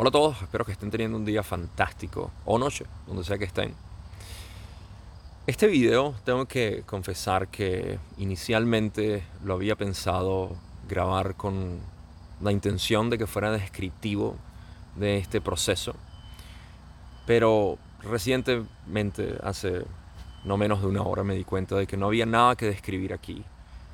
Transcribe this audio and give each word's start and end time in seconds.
Hola 0.00 0.08
a 0.08 0.12
todos, 0.12 0.40
espero 0.40 0.64
que 0.64 0.72
estén 0.72 0.90
teniendo 0.90 1.18
un 1.18 1.26
día 1.26 1.42
fantástico 1.42 2.30
o 2.46 2.58
noche, 2.58 2.86
donde 3.06 3.22
sea 3.22 3.36
que 3.36 3.44
estén. 3.44 3.74
Este 5.46 5.66
video 5.66 6.14
tengo 6.24 6.46
que 6.46 6.84
confesar 6.86 7.48
que 7.48 7.98
inicialmente 8.16 9.24
lo 9.44 9.52
había 9.52 9.76
pensado 9.76 10.56
grabar 10.88 11.34
con 11.34 11.80
la 12.40 12.50
intención 12.50 13.10
de 13.10 13.18
que 13.18 13.26
fuera 13.26 13.50
descriptivo 13.50 14.36
de 14.96 15.18
este 15.18 15.42
proceso, 15.42 15.94
pero 17.26 17.76
recientemente, 18.02 19.36
hace 19.42 19.84
no 20.44 20.56
menos 20.56 20.80
de 20.80 20.86
una 20.86 21.02
hora, 21.02 21.24
me 21.24 21.34
di 21.34 21.44
cuenta 21.44 21.76
de 21.76 21.86
que 21.86 21.98
no 21.98 22.06
había 22.06 22.24
nada 22.24 22.56
que 22.56 22.64
describir 22.64 23.12
aquí 23.12 23.44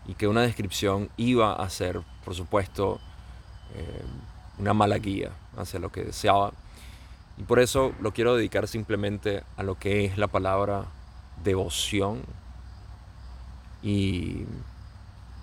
y 0.06 0.14
que 0.14 0.28
una 0.28 0.42
descripción 0.42 1.10
iba 1.16 1.54
a 1.54 1.68
ser, 1.68 2.00
por 2.24 2.36
supuesto, 2.36 3.00
eh, 3.74 4.02
una 4.58 4.74
mala 4.74 4.98
guía 4.98 5.30
hacia 5.56 5.80
lo 5.80 5.90
que 5.90 6.04
deseaba. 6.04 6.52
Y 7.38 7.42
por 7.42 7.58
eso 7.58 7.92
lo 8.00 8.12
quiero 8.12 8.34
dedicar 8.34 8.66
simplemente 8.66 9.42
a 9.56 9.62
lo 9.62 9.78
que 9.78 10.04
es 10.04 10.18
la 10.18 10.28
palabra 10.28 10.86
devoción 11.42 12.22
y 13.82 14.44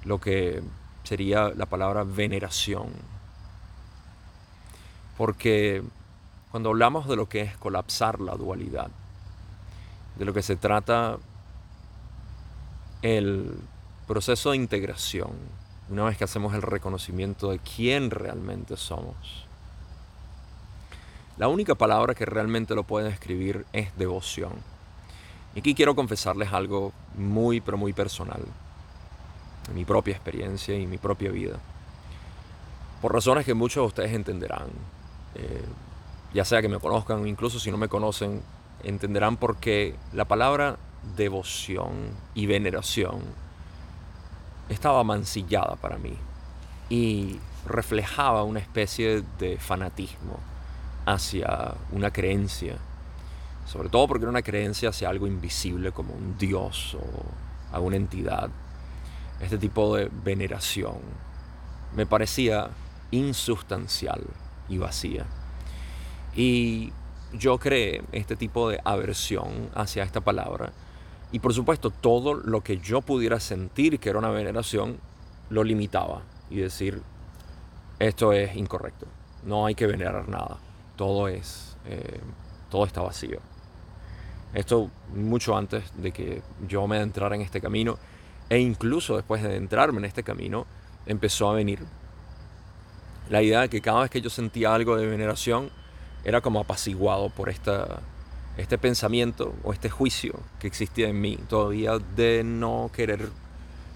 lo 0.04 0.20
que 0.20 0.64
sería 1.04 1.50
la 1.50 1.66
palabra 1.66 2.04
veneración. 2.04 2.88
Porque 5.18 5.84
cuando 6.52 6.70
hablamos 6.70 7.08
de 7.08 7.16
lo 7.16 7.30
que 7.30 7.42
es 7.42 7.58
colapsar 7.58 8.20
la 8.20 8.36
dualidad, 8.36 8.90
de 10.18 10.26
lo 10.26 10.34
que 10.34 10.42
se 10.42 10.56
trata 10.56 11.18
el 13.02 13.58
proceso 14.08 14.52
de 14.52 14.58
integración, 14.58 15.32
una 15.90 16.06
vez 16.06 16.18
que 16.18 16.24
hacemos 16.24 16.54
el 16.54 16.62
reconocimiento 16.62 17.52
de 17.52 17.60
quién 17.60 18.10
realmente 18.10 18.78
somos. 18.78 19.46
La 21.38 21.48
única 21.48 21.76
palabra 21.76 22.14
que 22.14 22.26
realmente 22.26 22.76
lo 22.76 22.84
puede 22.84 23.10
describir 23.10 23.66
es 23.74 23.96
devoción. 23.98 24.54
Y 25.56 25.60
aquí 25.60 25.76
quiero 25.76 25.96
confesarles 25.96 26.54
algo 26.54 26.94
muy, 27.16 27.60
pero 27.60 27.78
muy 27.78 27.94
personal, 27.94 28.42
mi 29.74 29.86
propia 29.86 30.14
experiencia 30.14 30.78
y 30.78 30.86
mi 30.86 30.98
propia 30.98 31.32
vida. 31.32 31.60
Por 33.02 33.14
razones 33.14 33.46
que 33.46 33.54
muchos 33.54 33.82
de 33.84 33.88
ustedes 33.88 34.14
entenderán, 34.14 34.68
eh, 35.36 35.66
ya 36.34 36.46
sea 36.46 36.62
que 36.62 36.70
me 36.70 36.80
conozcan 36.80 37.22
o 37.22 37.26
incluso 37.26 37.60
si 37.60 37.72
no 37.72 37.78
me 37.78 37.90
conocen, 37.90 38.42
entenderán 38.84 39.38
por 39.38 39.58
qué 39.58 39.96
la 40.14 40.26
palabra 40.26 40.78
devoción 41.16 42.12
y 42.34 42.46
veneración 42.46 43.22
estaba 44.70 45.04
mancillada 45.04 45.76
para 45.76 45.98
mí 45.98 46.18
y 46.90 47.40
reflejaba 47.66 48.44
una 48.44 48.60
especie 48.60 49.24
de 49.40 49.58
fanatismo 49.58 50.40
hacia 51.06 51.76
una 51.92 52.12
creencia, 52.12 52.78
sobre 53.66 53.90
todo 53.90 54.08
porque 54.08 54.24
era 54.24 54.30
una 54.30 54.42
creencia 54.42 54.90
hacia 54.90 55.10
algo 55.10 55.28
invisible 55.28 55.92
como 55.92 56.14
un 56.14 56.38
dios 56.38 56.96
o 56.96 57.76
alguna 57.76 57.96
entidad. 57.96 58.50
Este 59.40 59.58
tipo 59.58 59.96
de 59.96 60.10
veneración 60.24 60.98
me 61.96 62.06
parecía 62.06 62.70
insustancial 63.12 64.24
y 64.70 64.78
vacía. 64.78 65.26
Y 66.36 66.92
yo 67.34 67.58
creé 67.58 68.04
este 68.12 68.36
tipo 68.36 68.70
de 68.70 68.80
aversión 68.84 69.70
hacia 69.76 70.04
esta 70.04 70.22
palabra 70.22 70.72
y 71.34 71.40
por 71.40 71.52
supuesto, 71.52 71.90
todo 71.90 72.36
lo 72.36 72.62
que 72.62 72.78
yo 72.78 73.02
pudiera 73.02 73.40
sentir 73.40 74.00
que 74.00 74.10
era 74.10 74.20
una 74.20 74.30
veneración, 74.30 75.00
lo 75.50 75.64
limitaba 75.64 76.22
y 76.52 76.58
decir, 76.58 77.02
esto 77.98 78.34
es 78.34 78.56
incorrecto, 78.56 79.08
no 79.44 79.66
hay 79.66 79.74
que 79.74 79.88
venerar 79.88 80.30
nada, 80.30 80.60
todo 80.96 81.28
es, 81.28 81.76
eh, 81.88 82.20
todo 82.70 82.86
está 82.86 83.02
vacío. 83.02 83.40
Esto 84.54 84.92
mucho 85.16 85.58
antes 85.58 85.84
de 85.98 86.12
que 86.12 86.44
yo 86.68 86.86
me 86.86 86.98
adentrara 86.98 87.36
en 87.36 87.42
este 87.42 87.60
camino 87.60 87.98
e 88.48 88.60
incluso 88.60 89.16
después 89.16 89.42
de 89.42 89.56
entrarme 89.56 89.98
en 89.98 90.06
este 90.06 90.22
camino, 90.22 90.68
empezó 91.08 91.50
a 91.50 91.56
venir 91.56 91.80
la 93.32 93.42
idea 93.42 93.62
de 93.62 93.70
que 93.70 93.82
cada 93.82 94.02
vez 94.02 94.12
que 94.12 94.22
yo 94.22 94.30
sentía 94.30 94.72
algo 94.72 94.98
de 94.98 95.08
veneración, 95.08 95.72
era 96.24 96.42
como 96.42 96.60
apaciguado 96.60 97.32
por 97.32 97.50
esta 97.50 98.02
este 98.58 98.78
pensamiento 98.78 99.56
o 99.64 99.74
este 99.74 99.90
juicio 99.90 100.40
que 100.60 100.68
existía 100.68 101.10
en 101.10 101.20
mí 101.20 101.38
todavía 101.50 101.98
de 102.16 102.44
no 102.44 102.92
querer 102.94 103.30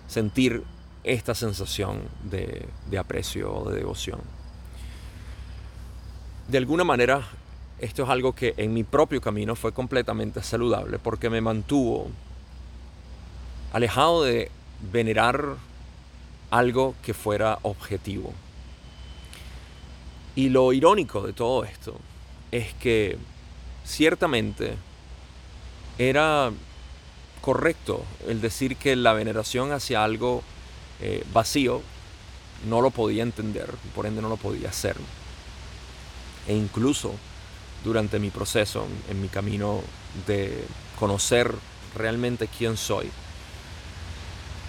sentir 0.07 0.63
esta 1.03 1.35
sensación 1.35 2.01
de, 2.23 2.67
aprecio 2.97 3.53
o 3.53 3.69
de 3.69 3.77
devoción. 3.77 4.19
De 6.47 6.57
alguna 6.57 6.83
manera, 6.83 7.27
esto 7.79 8.03
es 8.03 8.09
algo 8.09 8.33
que 8.33 8.53
en 8.57 8.73
mi 8.73 8.83
propio 8.83 9.21
camino 9.21 9.55
fue 9.55 9.73
completamente 9.73 10.41
saludable 10.41 10.97
porque 10.97 11.29
me 11.29 11.41
mantuvo 11.41 12.09
alejado 13.73 14.23
de 14.23 14.49
venerar 14.91 15.55
algo 16.49 16.95
que 17.03 17.13
fuera 17.13 17.59
objetivo. 17.61 18.33
Y 20.35 20.49
lo 20.49 20.71
irónico 20.73 21.21
de 21.21 21.33
todo 21.33 21.63
esto 21.63 21.95
es 22.51 22.73
que 22.75 23.17
ciertamente 23.87 24.75
era 25.97 26.51
correcto 27.41 28.03
el 28.27 28.41
decir 28.41 28.75
que 28.75 28.95
la 28.95 29.13
veneración 29.13 29.71
hacia 29.71 30.03
algo 30.03 30.43
eh, 31.01 31.23
vacío 31.33 31.81
no 32.67 32.81
lo 32.81 32.91
podía 32.91 33.23
entender, 33.23 33.69
por 33.95 34.05
ende 34.05 34.21
no 34.21 34.29
lo 34.29 34.37
podía 34.37 34.69
hacer. 34.69 34.97
E 36.47 36.55
incluso 36.55 37.13
durante 37.83 38.19
mi 38.19 38.29
proceso, 38.29 38.85
en 39.09 39.21
mi 39.21 39.29
camino 39.29 39.81
de 40.25 40.65
conocer 40.99 41.53
realmente 41.95 42.47
quién 42.47 42.75
soy, 42.77 43.09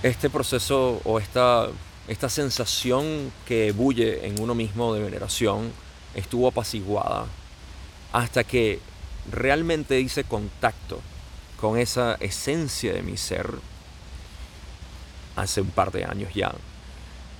este 0.02 0.30
proceso 0.30 1.00
o 1.04 1.18
esta, 1.18 1.68
esta 2.06 2.28
sensación 2.28 3.32
que 3.46 3.72
bulle 3.72 4.26
en 4.26 4.40
uno 4.40 4.54
mismo 4.54 4.94
de 4.94 5.02
veneración 5.02 5.72
estuvo 6.14 6.48
apaciguada 6.48 7.26
hasta 8.12 8.44
que 8.44 8.80
realmente 9.30 10.00
hice 10.00 10.24
contacto 10.24 11.00
con 11.60 11.78
esa 11.78 12.14
esencia 12.20 12.92
de 12.92 13.02
mi 13.02 13.16
ser 13.16 13.50
hace 15.36 15.60
un 15.60 15.70
par 15.70 15.92
de 15.92 16.04
años 16.04 16.32
ya. 16.34 16.52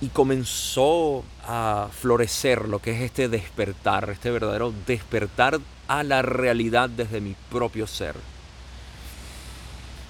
Y 0.01 0.07
comenzó 0.07 1.23
a 1.45 1.89
florecer 1.91 2.69
lo 2.69 2.79
que 2.79 2.91
es 2.91 3.01
este 3.01 3.27
despertar, 3.27 4.09
este 4.09 4.31
verdadero 4.31 4.73
despertar 4.87 5.59
a 5.87 6.03
la 6.03 6.21
realidad 6.21 6.89
desde 6.89 7.19
mi 7.19 7.35
propio 7.49 7.85
ser. 7.85 8.15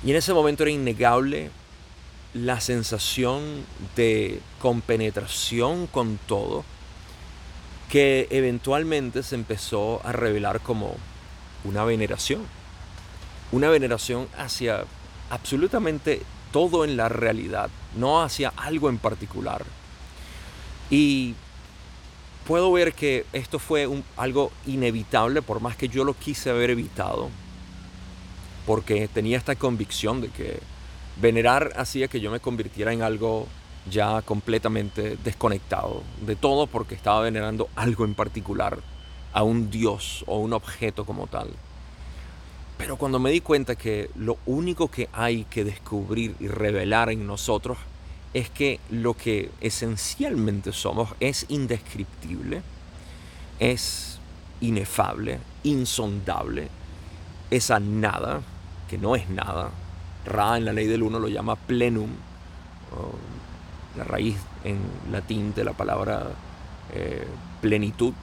Y 0.03 0.11
en 0.11 0.17
ese 0.17 0.33
momento 0.33 0.63
era 0.63 0.71
innegable 0.71 1.49
la 2.33 2.61
sensación 2.61 3.65
de 3.95 4.39
compenetración 4.61 5.87
con 5.87 6.19
todo, 6.27 6.63
que 7.89 8.27
eventualmente 8.29 9.23
se 9.23 9.35
empezó 9.35 10.01
a 10.05 10.11
revelar 10.11 10.61
como 10.61 10.95
una 11.63 11.83
veneración. 11.83 12.41
Una 13.51 13.69
veneración 13.69 14.27
hacia 14.37 14.85
absolutamente 15.29 16.21
todo 16.51 16.85
en 16.85 16.97
la 16.97 17.09
realidad, 17.09 17.69
no 17.95 18.21
hacia 18.21 18.53
algo 18.55 18.89
en 18.89 18.97
particular. 18.97 19.63
Y 20.89 21.35
puedo 22.47 22.71
ver 22.71 22.93
que 22.93 23.25
esto 23.33 23.59
fue 23.59 23.87
algo 24.17 24.51
inevitable, 24.65 25.41
por 25.41 25.61
más 25.61 25.75
que 25.75 25.89
yo 25.89 26.03
lo 26.03 26.13
quise 26.13 26.49
haber 26.49 26.71
evitado, 26.71 27.29
porque 28.65 29.07
tenía 29.07 29.37
esta 29.37 29.55
convicción 29.55 30.21
de 30.21 30.29
que 30.29 30.59
venerar 31.21 31.73
hacía 31.75 32.07
que 32.07 32.19
yo 32.19 32.31
me 32.31 32.39
convirtiera 32.39 32.93
en 32.93 33.01
algo 33.01 33.47
ya 33.89 34.21
completamente 34.21 35.17
desconectado 35.23 36.03
de 36.21 36.35
todo 36.35 36.67
porque 36.67 36.95
estaba 36.95 37.21
venerando 37.21 37.69
algo 37.75 38.05
en 38.05 38.13
particular 38.13 38.79
a 39.33 39.43
un 39.43 39.69
dios 39.69 40.23
o 40.27 40.39
un 40.39 40.53
objeto 40.53 41.05
como 41.05 41.27
tal. 41.27 41.49
Pero 42.77 42.95
cuando 42.95 43.19
me 43.19 43.31
di 43.31 43.41
cuenta 43.41 43.75
que 43.75 44.09
lo 44.15 44.37
único 44.45 44.89
que 44.89 45.09
hay 45.11 45.43
que 45.43 45.63
descubrir 45.63 46.35
y 46.39 46.47
revelar 46.47 47.09
en 47.09 47.27
nosotros 47.27 47.77
es 48.33 48.49
que 48.49 48.79
lo 48.89 49.15
que 49.15 49.51
esencialmente 49.59 50.71
somos 50.71 51.09
es 51.19 51.45
indescriptible, 51.49 52.61
es 53.59 54.19
inefable, 54.61 55.39
insondable, 55.63 56.69
esa 57.51 57.79
nada, 57.79 58.41
que 58.89 58.97
no 58.97 59.15
es 59.15 59.29
nada. 59.29 59.71
Ra 60.25 60.57
en 60.57 60.65
la 60.65 60.73
ley 60.73 60.87
del 60.87 61.03
uno 61.03 61.19
lo 61.19 61.27
llama 61.27 61.55
plenum, 61.55 62.11
la 63.97 64.03
raíz 64.03 64.37
en 64.63 64.79
latín 65.11 65.53
de 65.53 65.63
la 65.63 65.73
palabra 65.73 66.27
eh, 66.93 67.27
plenitud, 67.61 68.13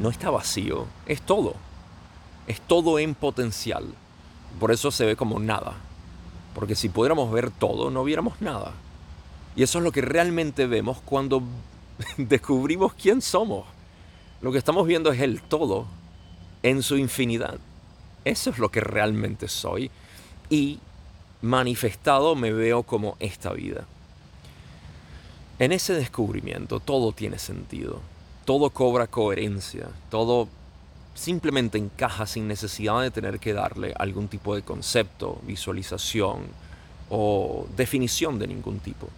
no 0.00 0.10
está 0.10 0.30
vacío, 0.30 0.86
es 1.06 1.22
todo. 1.22 1.54
Es 2.46 2.60
todo 2.60 2.98
en 2.98 3.14
potencial. 3.14 3.84
Por 4.58 4.72
eso 4.72 4.90
se 4.90 5.04
ve 5.04 5.16
como 5.16 5.38
nada. 5.38 5.74
Porque 6.54 6.74
si 6.74 6.88
pudiéramos 6.88 7.30
ver 7.32 7.50
todo, 7.50 7.90
no 7.90 8.04
viéramos 8.04 8.40
nada. 8.40 8.72
Y 9.56 9.62
eso 9.62 9.78
es 9.78 9.84
lo 9.84 9.92
que 9.92 10.00
realmente 10.00 10.66
vemos 10.66 10.98
cuando 11.04 11.42
descubrimos 12.16 12.94
quién 12.94 13.22
somos. 13.22 13.64
Lo 14.40 14.52
que 14.52 14.58
estamos 14.58 14.86
viendo 14.86 15.12
es 15.12 15.20
el 15.20 15.40
todo 15.42 15.86
en 16.62 16.82
su 16.82 16.96
infinidad. 16.96 17.58
Eso 18.24 18.50
es 18.50 18.58
lo 18.58 18.70
que 18.70 18.80
realmente 18.80 19.48
soy. 19.48 19.90
Y 20.50 20.80
manifestado 21.42 22.34
me 22.34 22.52
veo 22.52 22.82
como 22.82 23.16
esta 23.20 23.52
vida. 23.52 23.84
En 25.58 25.72
ese 25.72 25.94
descubrimiento 25.94 26.80
todo 26.80 27.12
tiene 27.12 27.38
sentido, 27.38 28.00
todo 28.44 28.70
cobra 28.70 29.06
coherencia, 29.06 29.88
todo 30.10 30.48
simplemente 31.14 31.78
encaja 31.78 32.26
sin 32.26 32.48
necesidad 32.48 33.02
de 33.02 33.10
tener 33.10 33.38
que 33.38 33.52
darle 33.52 33.94
algún 33.98 34.28
tipo 34.28 34.54
de 34.54 34.62
concepto, 34.62 35.40
visualización 35.46 36.40
o 37.10 37.66
definición 37.76 38.38
de 38.38 38.46
ningún 38.46 38.78
tipo. 38.80 39.08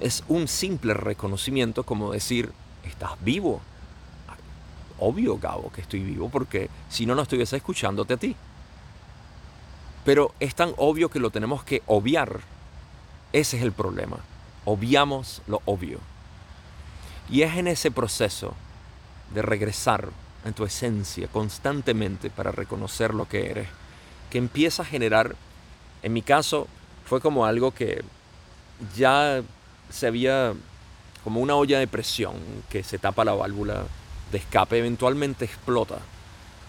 Es 0.00 0.24
un 0.28 0.48
simple 0.48 0.94
reconocimiento 0.94 1.84
como 1.84 2.12
decir, 2.12 2.52
estás 2.84 3.12
vivo. 3.20 3.60
Obvio, 4.98 5.38
Gabo, 5.38 5.72
que 5.72 5.80
estoy 5.80 6.00
vivo 6.00 6.28
porque 6.28 6.68
si 6.88 7.06
no, 7.06 7.14
no 7.14 7.22
estuviese 7.22 7.56
escuchándote 7.56 8.14
a 8.14 8.16
ti. 8.16 8.36
Pero 10.04 10.34
es 10.40 10.54
tan 10.54 10.74
obvio 10.76 11.08
que 11.08 11.20
lo 11.20 11.30
tenemos 11.30 11.64
que 11.64 11.82
obviar. 11.86 12.40
Ese 13.32 13.56
es 13.56 13.62
el 13.62 13.72
problema. 13.72 14.18
Obviamos 14.64 15.42
lo 15.46 15.62
obvio. 15.64 15.98
Y 17.30 17.42
es 17.42 17.56
en 17.56 17.68
ese 17.68 17.90
proceso 17.90 18.54
de 19.34 19.42
regresar 19.42 20.08
en 20.44 20.52
tu 20.52 20.64
esencia 20.64 21.28
constantemente 21.28 22.30
para 22.30 22.52
reconocer 22.52 23.14
lo 23.14 23.26
que 23.28 23.50
eres, 23.50 23.68
que 24.30 24.38
empieza 24.38 24.82
a 24.82 24.86
generar, 24.86 25.34
en 26.02 26.12
mi 26.12 26.22
caso, 26.22 26.68
fue 27.06 27.20
como 27.20 27.46
algo 27.46 27.72
que 27.72 28.04
ya 28.96 29.42
se 29.90 30.06
había 30.06 30.52
como 31.22 31.40
una 31.40 31.54
olla 31.54 31.78
de 31.78 31.86
presión 31.86 32.34
que 32.68 32.82
se 32.82 32.98
tapa 32.98 33.24
la 33.24 33.32
válvula 33.32 33.84
de 34.30 34.38
escape, 34.38 34.78
eventualmente 34.78 35.44
explota, 35.44 35.98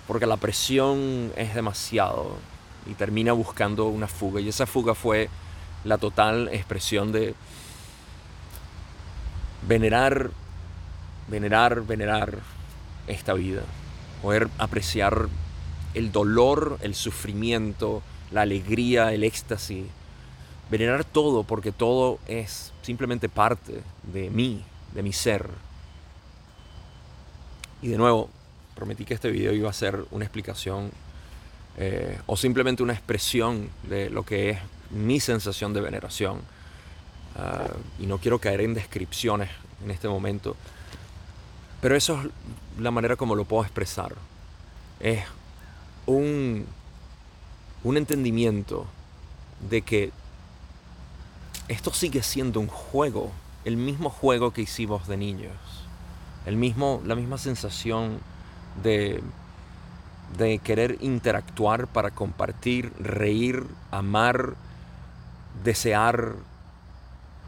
porque 0.08 0.26
la 0.26 0.38
presión 0.38 1.34
es 1.36 1.54
demasiado 1.54 2.38
y 2.86 2.94
termina 2.94 3.34
buscando 3.34 3.88
una 3.88 4.08
fuga. 4.08 4.40
Y 4.40 4.50
esa 4.50 4.66
fuga 4.66 4.96
fue 4.96 5.30
la 5.84 5.98
total 5.98 6.50
expresión 6.54 7.12
de 7.12 7.36
venerar, 9.68 10.32
venerar, 11.28 11.86
venerar 11.86 12.40
esta 13.08 13.34
vida. 13.34 13.62
Poder 14.22 14.50
apreciar 14.58 15.28
el 15.94 16.12
dolor, 16.12 16.78
el 16.82 16.96
sufrimiento, 16.96 18.02
la 18.32 18.42
alegría, 18.42 19.14
el 19.14 19.24
éxtasis. 19.24 19.86
Venerar 20.70 21.04
todo 21.06 21.44
porque 21.44 21.72
todo 21.72 22.20
es 22.28 22.74
simplemente 22.82 23.30
parte 23.30 23.82
de 24.12 24.30
mí, 24.30 24.64
de 24.94 25.04
mi 25.04 25.14
ser. 25.14 25.50
Y 27.82 27.90
de 27.90 27.98
nuevo, 27.98 28.30
prometí 28.74 29.06
que 29.06 29.14
este 29.14 29.30
video 29.30 29.54
iba 29.54 29.70
a 29.70 29.74
ser 29.74 30.06
una 30.12 30.26
explicación 30.26 30.92
eh, 31.78 32.20
o 32.26 32.38
simplemente 32.38 32.84
una 32.84 32.94
expresión 32.94 33.70
de 33.84 34.10
lo 34.10 34.24
que 34.24 34.52
es 34.52 34.60
mi 34.90 35.20
sensación 35.20 35.74
de 35.74 35.82
veneración. 35.82 36.42
Ah, 37.38 37.68
y 38.00 38.06
no 38.08 38.18
quiero 38.18 38.40
caer 38.40 38.62
en 38.62 38.74
descripciones 38.74 39.50
en 39.84 39.92
este 39.92 40.08
momento, 40.08 40.56
pero 41.82 41.96
eso 41.96 42.22
es 42.22 42.82
la 42.82 42.92
manera 42.92 43.16
como 43.16 43.36
lo 43.36 43.46
puedo 43.46 43.64
expresar. 43.64 44.14
Es 45.00 45.24
un, 46.06 46.66
un 47.84 47.98
entendimiento 47.98 48.86
de 49.70 49.82
que 49.82 50.12
esto 51.68 51.94
sigue 51.94 52.24
siendo 52.24 52.60
un 52.60 52.68
juego, 52.68 53.32
el 53.64 53.78
mismo 53.78 54.10
juego 54.10 54.52
que 54.52 54.62
hicimos 54.62 55.08
de 55.08 55.18
niños, 55.18 55.54
el 56.46 56.56
mismo, 56.56 57.02
la 57.06 57.16
misma 57.16 57.38
sensación 57.38 58.20
de 58.84 59.24
de 60.38 60.60
querer 60.60 60.98
interactuar 61.02 61.88
para 61.88 62.12
compartir, 62.12 62.92
reír, 63.00 63.66
amar, 63.92 64.56
desear. 65.64 66.36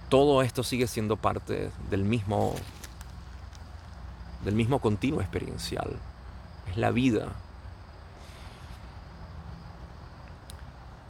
Todo 0.10 0.42
esto 0.42 0.64
sigue 0.64 0.88
siendo 0.88 1.18
parte 1.18 1.70
del 1.90 2.04
mismo 2.04 2.56
del 4.44 4.56
mismo 4.56 4.80
continuo 4.80 5.22
experiencial. 5.22 5.98
Es 6.70 6.78
la 6.78 6.92
vida. 6.92 7.34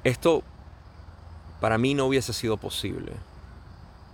Esto 0.04 0.44
para 1.60 1.78
mí 1.78 1.94
no 1.94 2.06
hubiese 2.06 2.34
sido 2.34 2.58
posible 2.58 3.14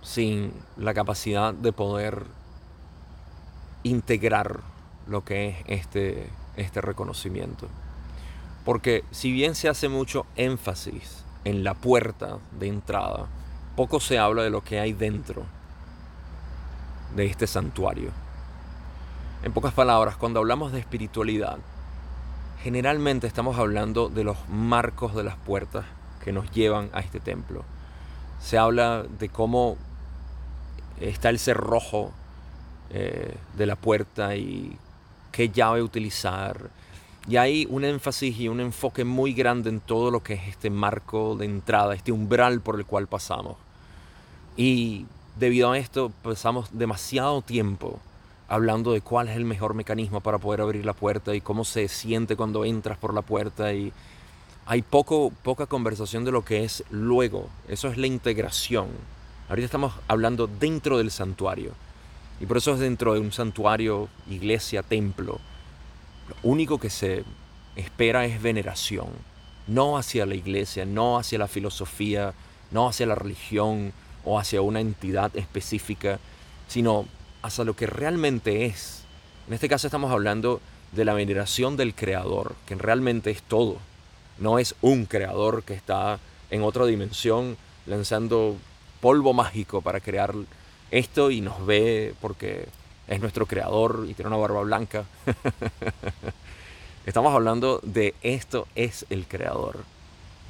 sin 0.02 0.52
la 0.76 0.94
capacidad 0.94 1.54
de 1.54 1.72
poder 1.72 2.24
integrar 3.82 4.60
lo 5.06 5.24
que 5.24 5.48
es 5.48 5.56
este 5.66 6.30
este 6.56 6.80
reconocimiento. 6.80 7.68
Porque 8.64 9.04
si 9.10 9.32
bien 9.32 9.54
se 9.54 9.68
hace 9.68 9.88
mucho 9.88 10.26
énfasis 10.36 11.24
en 11.44 11.64
la 11.64 11.74
puerta 11.74 12.38
de 12.58 12.68
entrada, 12.68 13.26
poco 13.76 14.00
se 14.00 14.18
habla 14.18 14.42
de 14.42 14.50
lo 14.50 14.62
que 14.62 14.80
hay 14.80 14.92
dentro 14.92 15.44
de 17.14 17.26
este 17.26 17.46
santuario. 17.46 18.10
En 19.44 19.52
pocas 19.52 19.74
palabras, 19.74 20.16
cuando 20.16 20.40
hablamos 20.40 20.72
de 20.72 20.80
espiritualidad, 20.80 21.58
generalmente 22.62 23.26
estamos 23.26 23.58
hablando 23.58 24.08
de 24.08 24.24
los 24.24 24.38
marcos 24.48 25.14
de 25.14 25.22
las 25.22 25.36
puertas 25.36 25.84
que 26.24 26.32
nos 26.32 26.50
llevan 26.50 26.88
a 26.94 27.00
este 27.00 27.20
templo. 27.20 27.62
Se 28.40 28.56
habla 28.56 29.02
de 29.02 29.28
cómo 29.28 29.76
está 30.98 31.28
el 31.28 31.38
cerrojo 31.38 32.10
eh, 32.88 33.36
de 33.54 33.66
la 33.66 33.76
puerta 33.76 34.34
y 34.34 34.78
qué 35.30 35.50
llave 35.50 35.82
utilizar. 35.82 36.70
Y 37.28 37.36
hay 37.36 37.66
un 37.68 37.84
énfasis 37.84 38.40
y 38.40 38.48
un 38.48 38.60
enfoque 38.60 39.04
muy 39.04 39.34
grande 39.34 39.68
en 39.68 39.80
todo 39.80 40.10
lo 40.10 40.22
que 40.22 40.32
es 40.32 40.48
este 40.48 40.70
marco 40.70 41.36
de 41.36 41.44
entrada, 41.44 41.94
este 41.94 42.12
umbral 42.12 42.62
por 42.62 42.76
el 42.76 42.86
cual 42.86 43.08
pasamos. 43.08 43.56
Y 44.56 45.04
debido 45.36 45.70
a 45.70 45.76
esto 45.76 46.10
pasamos 46.22 46.70
demasiado 46.72 47.42
tiempo 47.42 48.00
hablando 48.54 48.92
de 48.92 49.00
cuál 49.00 49.28
es 49.28 49.36
el 49.36 49.44
mejor 49.44 49.74
mecanismo 49.74 50.20
para 50.20 50.38
poder 50.38 50.60
abrir 50.60 50.84
la 50.86 50.92
puerta 50.92 51.34
y 51.34 51.40
cómo 51.40 51.64
se 51.64 51.88
siente 51.88 52.36
cuando 52.36 52.64
entras 52.64 52.98
por 52.98 53.12
la 53.12 53.22
puerta 53.22 53.72
y 53.72 53.92
hay 54.66 54.82
poco, 54.82 55.32
poca 55.42 55.66
conversación 55.66 56.24
de 56.24 56.32
lo 56.32 56.44
que 56.44 56.64
es 56.64 56.84
luego. 56.90 57.48
Eso 57.68 57.88
es 57.88 57.98
la 57.98 58.06
integración. 58.06 58.88
Ahorita 59.48 59.66
estamos 59.66 59.92
hablando 60.08 60.46
dentro 60.46 60.98
del 60.98 61.10
santuario. 61.10 61.72
Y 62.40 62.46
por 62.46 62.56
eso 62.56 62.72
es 62.74 62.80
dentro 62.80 63.14
de 63.14 63.20
un 63.20 63.32
santuario, 63.32 64.08
iglesia, 64.28 64.82
templo. 64.82 65.38
Lo 66.28 66.36
único 66.42 66.78
que 66.78 66.90
se 66.90 67.24
espera 67.76 68.24
es 68.24 68.40
veneración. 68.40 69.08
No 69.66 69.98
hacia 69.98 70.26
la 70.26 70.34
iglesia, 70.34 70.86
no 70.86 71.18
hacia 71.18 71.38
la 71.38 71.48
filosofía, 71.48 72.34
no 72.70 72.88
hacia 72.88 73.06
la 73.06 73.14
religión 73.14 73.92
o 74.24 74.38
hacia 74.38 74.62
una 74.62 74.80
entidad 74.80 75.36
específica, 75.36 76.18
sino 76.68 77.06
hacia 77.44 77.64
lo 77.64 77.76
que 77.76 77.86
realmente 77.86 78.64
es. 78.64 79.02
En 79.46 79.52
este 79.52 79.68
caso 79.68 79.86
estamos 79.86 80.10
hablando 80.10 80.62
de 80.92 81.04
la 81.04 81.12
veneración 81.12 81.76
del 81.76 81.94
creador, 81.94 82.56
que 82.64 82.74
realmente 82.74 83.30
es 83.30 83.42
todo. 83.42 83.76
No 84.38 84.58
es 84.58 84.74
un 84.80 85.04
creador 85.04 85.62
que 85.62 85.74
está 85.74 86.18
en 86.50 86.62
otra 86.62 86.86
dimensión 86.86 87.58
lanzando 87.84 88.56
polvo 89.02 89.34
mágico 89.34 89.82
para 89.82 90.00
crear 90.00 90.34
esto 90.90 91.30
y 91.30 91.42
nos 91.42 91.66
ve 91.66 92.14
porque 92.22 92.66
es 93.08 93.20
nuestro 93.20 93.44
creador 93.44 94.06
y 94.08 94.14
tiene 94.14 94.28
una 94.28 94.38
barba 94.38 94.62
blanca. 94.62 95.04
Estamos 97.06 97.34
hablando 97.34 97.78
de 97.82 98.14
esto 98.22 98.66
es 98.74 99.04
el 99.10 99.26
creador. 99.26 99.84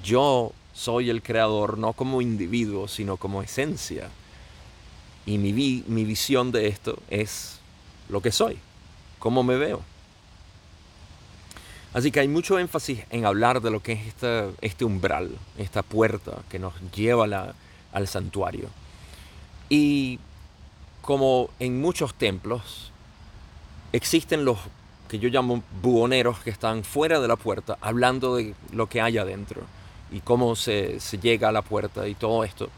Yo 0.04 0.52
soy 0.72 1.10
el 1.10 1.22
creador 1.22 1.76
no 1.76 1.92
como 1.92 2.22
individuo, 2.22 2.86
sino 2.86 3.16
como 3.16 3.42
esencia. 3.42 4.10
Y 5.26 5.38
mi, 5.38 5.52
mi 5.86 6.04
visión 6.04 6.52
de 6.52 6.68
esto 6.68 6.98
es 7.08 7.58
lo 8.08 8.20
que 8.20 8.32
soy, 8.32 8.58
cómo 9.18 9.42
me 9.42 9.56
veo. 9.56 9.82
Así 11.94 12.10
que 12.10 12.20
hay 12.20 12.28
mucho 12.28 12.58
énfasis 12.58 13.00
en 13.10 13.24
hablar 13.24 13.62
de 13.62 13.70
lo 13.70 13.80
que 13.80 13.92
es 13.92 14.00
este 14.60 14.84
umbral, 14.84 15.30
esta 15.56 15.82
puerta 15.82 16.42
que 16.48 16.58
nos 16.58 16.74
lleva 16.92 17.54
al 17.92 18.08
santuario. 18.08 18.68
Y 19.68 20.18
como 21.02 21.50
en 21.60 21.80
muchos 21.80 22.14
templos, 22.14 22.90
existen 23.92 24.44
los 24.44 24.58
que 25.08 25.18
yo 25.20 25.28
llamo 25.28 25.62
buhoneros 25.82 26.40
que 26.40 26.50
están 26.50 26.82
fuera 26.82 27.20
de 27.20 27.28
la 27.28 27.36
puerta 27.36 27.78
hablando 27.80 28.36
de 28.36 28.54
lo 28.72 28.88
que 28.88 29.00
hay 29.00 29.18
adentro 29.18 29.62
y 30.10 30.20
cómo 30.20 30.56
se, 30.56 30.98
llega 31.20 31.50
a 31.50 31.52
la 31.52 31.62
puerta 31.62 32.08
y 32.08 32.14
todo 32.14 32.42
esto. 32.42 32.70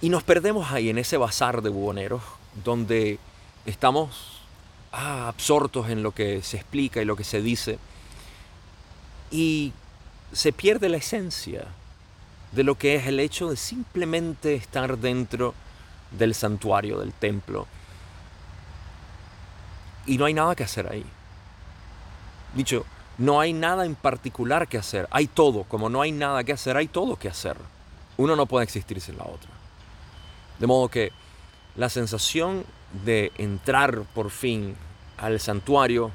Y 0.00 0.08
nos 0.08 0.22
perdemos 0.22 0.72
ahí 0.72 0.88
en 0.88 0.98
ese 0.98 1.16
bazar 1.16 1.62
de 1.62 1.68
buhoneros 1.68 2.22
donde 2.64 3.18
estamos 3.66 4.40
ah, 4.92 5.28
absortos 5.28 5.88
en 5.90 6.02
lo 6.02 6.12
que 6.12 6.42
se 6.42 6.56
explica 6.56 7.02
y 7.02 7.04
lo 7.04 7.16
que 7.16 7.24
se 7.24 7.42
dice 7.42 7.78
y 9.30 9.72
se 10.32 10.52
pierde 10.52 10.88
la 10.88 10.96
esencia 10.96 11.66
de 12.52 12.64
lo 12.64 12.76
que 12.76 12.96
es 12.96 13.06
el 13.06 13.20
hecho 13.20 13.50
de 13.50 13.56
simplemente 13.56 14.54
estar 14.54 14.98
dentro 14.98 15.54
del 16.10 16.34
santuario, 16.34 16.98
del 16.98 17.12
templo. 17.12 17.66
y 20.06 20.18
no 20.18 20.24
hay 20.24 20.34
nada 20.34 20.56
que 20.56 20.64
hacer 20.64 20.90
ahí. 20.90 21.04
Dicho, 22.54 22.84
no 23.18 23.38
hay 23.38 23.52
nada 23.52 23.84
en 23.84 23.94
particular 23.94 24.66
que 24.66 24.78
hacer, 24.78 25.06
hay 25.12 25.28
todo, 25.28 25.64
como 25.64 25.88
no 25.88 26.00
hay 26.00 26.10
nada 26.10 26.42
que 26.42 26.52
hacer, 26.52 26.76
hay 26.76 26.88
todo 26.88 27.16
que 27.16 27.28
hacer. 27.28 27.56
Uno 28.16 28.34
no 28.34 28.46
puede 28.46 28.64
existir 28.64 29.00
sin 29.00 29.18
la 29.18 29.24
otra. 29.24 29.59
De 30.60 30.66
modo 30.66 30.88
que 30.88 31.10
la 31.74 31.88
sensación 31.88 32.64
de 33.04 33.32
entrar 33.38 34.02
por 34.14 34.30
fin 34.30 34.76
al 35.16 35.40
santuario, 35.40 36.10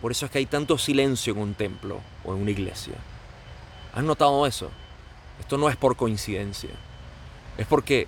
por 0.00 0.10
eso 0.10 0.26
es 0.26 0.32
que 0.32 0.38
hay 0.38 0.46
tanto 0.46 0.78
silencio 0.78 1.34
en 1.34 1.40
un 1.40 1.54
templo 1.54 2.00
o 2.24 2.34
en 2.34 2.40
una 2.42 2.50
iglesia. 2.50 2.94
¿Has 3.94 4.02
notado 4.02 4.46
eso? 4.46 4.70
Esto 5.38 5.58
no 5.58 5.68
es 5.68 5.76
por 5.76 5.96
coincidencia. 5.96 6.70
Es 7.58 7.66
porque 7.66 8.06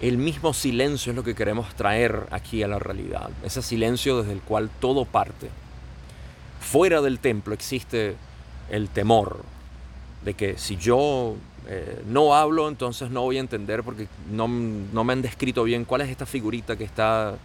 el 0.00 0.18
mismo 0.18 0.52
silencio 0.54 1.10
es 1.10 1.16
lo 1.16 1.24
que 1.24 1.34
queremos 1.34 1.74
traer 1.74 2.26
aquí 2.30 2.62
a 2.62 2.68
la 2.68 2.78
realidad. 2.78 3.30
Ese 3.42 3.62
silencio 3.62 4.18
desde 4.18 4.32
el 4.32 4.40
cual 4.40 4.70
todo 4.80 5.04
parte. 5.04 5.50
Fuera 6.60 7.00
del 7.00 7.18
templo 7.18 7.54
existe 7.54 8.16
el 8.70 8.88
temor 8.88 9.44
de 10.24 10.34
que 10.34 10.58
si 10.58 10.76
yo 10.76 11.36
eh, 11.66 12.02
no 12.06 12.34
hablo, 12.34 12.68
entonces 12.68 13.10
no 13.10 13.22
voy 13.22 13.38
a 13.38 13.40
entender 13.40 13.82
porque 13.82 14.06
no, 14.30 14.48
no, 14.48 15.04
me 15.04 15.12
han 15.14 15.22
descrito 15.22 15.64
bien 15.64 15.84
cuál 15.84 16.02
es 16.02 16.10
esta 16.10 16.26
figurita 16.26 16.76
que 16.76 16.84
está 16.84 17.36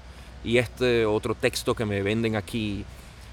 y 0.44 0.58
este 0.58 1.06
otro 1.06 1.36
texto 1.36 1.74
que 1.74 1.86
me 1.86 2.02
venden 2.02 2.36
aquí. 2.36 2.86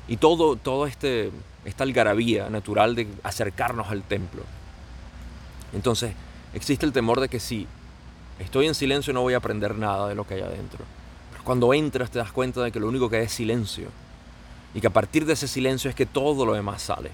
Y 0.09 0.19
todo, 0.19 0.55
todo 0.55 0.87
este, 0.87 1.31
esta 1.65 1.83
algarabía 1.83 2.49
natural 2.49 2.95
de 2.95 3.09
acercarnos 3.25 3.89
al 3.89 4.03
templo. 4.03 4.43
Entonces, 5.73 6.13
existe 6.55 6.87
el 6.87 6.93
temor 6.93 7.21
de 7.21 7.29
que 7.29 7.41
si 7.41 7.67
estoy 8.39 8.67
en 8.67 8.75
silencio 8.75 9.13
no 9.13 9.23
voy 9.23 9.35
a 9.35 9.39
aprender 9.39 9.75
nada 9.75 10.09
de 10.09 10.15
lo 10.15 10.25
que 10.25 10.35
hay 10.35 10.43
adentro. 10.43 10.85
Pero 11.33 11.43
cuando 11.43 11.75
entras 11.75 12.11
te 12.11 12.21
das 12.21 12.31
cuenta 12.31 12.63
de 12.63 12.71
que 12.71 12.79
lo 12.79 12.89
único 12.89 13.11
que 13.11 13.17
hay 13.17 13.25
es 13.25 13.33
silencio. 13.33 13.89
Y 14.75 14.81
que 14.81 14.87
a 14.87 14.91
partir 14.91 15.27
de 15.27 15.33
ese 15.33 15.49
silencio 15.49 15.91
es 15.91 15.97
que 15.97 16.07
todo 16.07 16.47
lo 16.47 16.53
demás 16.53 16.83
sale. 16.83 17.11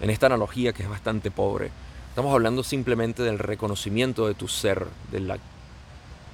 En 0.00 0.10
esta 0.10 0.26
analogía 0.26 0.72
que 0.72 0.84
es 0.84 0.88
bastante 0.88 1.30
pobre, 1.32 1.70
estamos 2.16 2.32
hablando 2.32 2.62
simplemente 2.62 3.22
del 3.22 3.38
reconocimiento 3.38 4.26
de 4.26 4.32
tu 4.32 4.48
ser, 4.48 4.86
de 5.12 5.20
la 5.20 5.36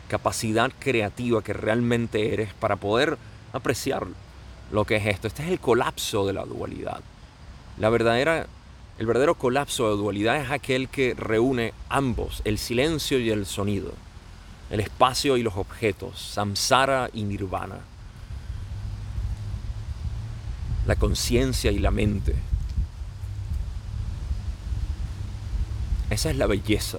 capacidad 0.07 0.71
creativa 0.79 1.43
que 1.43 1.53
realmente 1.53 2.33
eres 2.33 2.55
para 2.55 2.77
poder 2.77 3.19
apreciar 3.53 4.07
lo 4.71 4.85
que 4.85 4.95
es 4.95 5.07
esto. 5.07 5.27
Este 5.27 5.43
es 5.43 5.49
el 5.49 5.59
colapso 5.59 6.25
de 6.25 6.35
la 6.35 6.45
dualidad. 6.45 7.01
El 7.81 9.07
verdadero 9.07 9.35
colapso 9.35 9.91
de 9.91 9.97
dualidad 9.97 10.37
es 10.37 10.53
aquel 10.53 10.89
que 10.89 11.15
reúne 11.15 11.75
ambos, 11.89 12.43
el 12.45 12.59
silencio 12.59 13.19
y 13.19 13.31
el 13.31 13.45
sonido, 13.45 13.93
el 14.71 14.79
espacio 14.79 15.37
y 15.37 15.43
los 15.43 15.57
objetos, 15.57 16.17
samsara 16.17 17.11
y 17.13 17.25
nirvana, 17.25 17.81
la 20.87 20.95
conciencia 20.95 21.73
y 21.73 21.81
la 21.81 21.91
mente. 21.91 22.37
Esa 26.13 26.31
es 26.31 26.37
la 26.37 26.47
belleza 26.47 26.99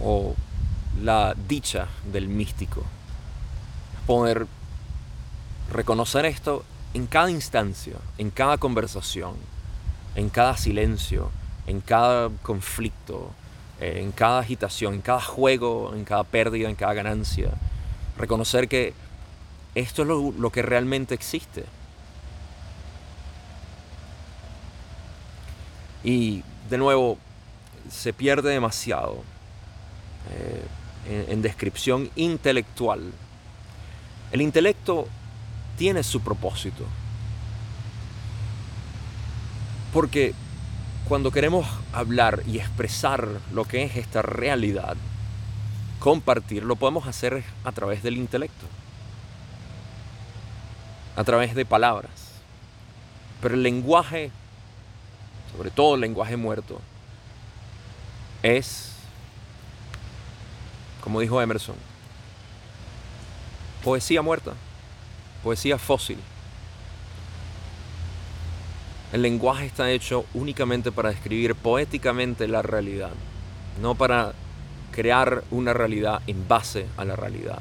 o 0.00 0.34
la 1.02 1.34
dicha 1.48 1.88
del 2.12 2.28
místico. 2.28 2.82
Poder 4.06 4.46
reconocer 5.72 6.26
esto 6.26 6.64
en 6.94 7.06
cada 7.06 7.30
instancia, 7.30 7.96
en 8.18 8.30
cada 8.30 8.58
conversación 8.58 9.34
en 10.16 10.30
cada 10.30 10.56
silencio, 10.56 11.30
en 11.66 11.80
cada 11.80 12.30
conflicto, 12.42 13.30
eh, 13.80 14.00
en 14.02 14.12
cada 14.12 14.40
agitación, 14.40 14.94
en 14.94 15.02
cada 15.02 15.20
juego, 15.20 15.92
en 15.94 16.04
cada 16.04 16.24
pérdida, 16.24 16.68
en 16.68 16.74
cada 16.74 16.94
ganancia. 16.94 17.50
Reconocer 18.16 18.66
que 18.66 18.94
esto 19.74 20.02
es 20.02 20.08
lo, 20.08 20.50
que 20.50 20.62
realmente 20.62 21.14
existe. 21.14 21.66
Y 26.02 26.42
de 26.70 26.78
nuevo, 26.78 27.18
se 27.90 28.12
pierde 28.12 28.50
demasiado 28.50 29.22
eh, 31.08 31.26
en 31.28 31.42
descripción 31.42 32.10
intelectual. 32.16 33.12
El 34.32 34.42
intelecto 34.42 35.06
tiene 35.76 36.02
su 36.02 36.20
propósito. 36.20 36.84
Porque 39.92 40.34
cuando 41.08 41.30
queremos 41.30 41.66
hablar 41.92 42.42
y 42.46 42.58
expresar 42.58 43.28
lo 43.52 43.64
que 43.64 43.84
es 43.84 43.96
esta 43.96 44.22
realidad, 44.22 44.96
compartir, 46.00 46.64
lo 46.64 46.76
podemos 46.76 47.06
hacer 47.06 47.44
a 47.64 47.72
través 47.72 48.02
del 48.02 48.16
intelecto, 48.16 48.66
a 51.14 51.24
través 51.24 51.54
de 51.54 51.64
palabras. 51.64 52.10
Pero 53.40 53.54
el 53.54 53.62
lenguaje, 53.62 54.30
sobre 55.56 55.70
todo 55.70 55.94
el 55.94 56.00
lenguaje 56.00 56.36
muerto, 56.36 56.80
es, 58.46 58.92
como 61.00 61.20
dijo 61.20 61.40
Emerson, 61.40 61.76
poesía 63.82 64.22
muerta, 64.22 64.52
poesía 65.42 65.78
fósil. 65.78 66.18
El 69.12 69.22
lenguaje 69.22 69.66
está 69.66 69.90
hecho 69.90 70.26
únicamente 70.34 70.92
para 70.92 71.10
describir 71.10 71.54
poéticamente 71.54 72.48
la 72.48 72.62
realidad, 72.62 73.12
no 73.80 73.94
para 73.94 74.32
crear 74.92 75.44
una 75.50 75.72
realidad 75.72 76.22
en 76.26 76.46
base 76.48 76.86
a 76.96 77.04
la 77.04 77.16
realidad. 77.16 77.58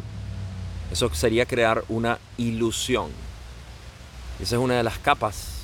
Eso 0.92 1.14
sería 1.14 1.46
crear 1.46 1.84
una 1.90 2.20
ilusión. 2.38 3.10
Esa 4.40 4.56
es 4.56 4.62
una 4.62 4.76
de 4.76 4.84
las 4.84 4.98
capas 5.00 5.62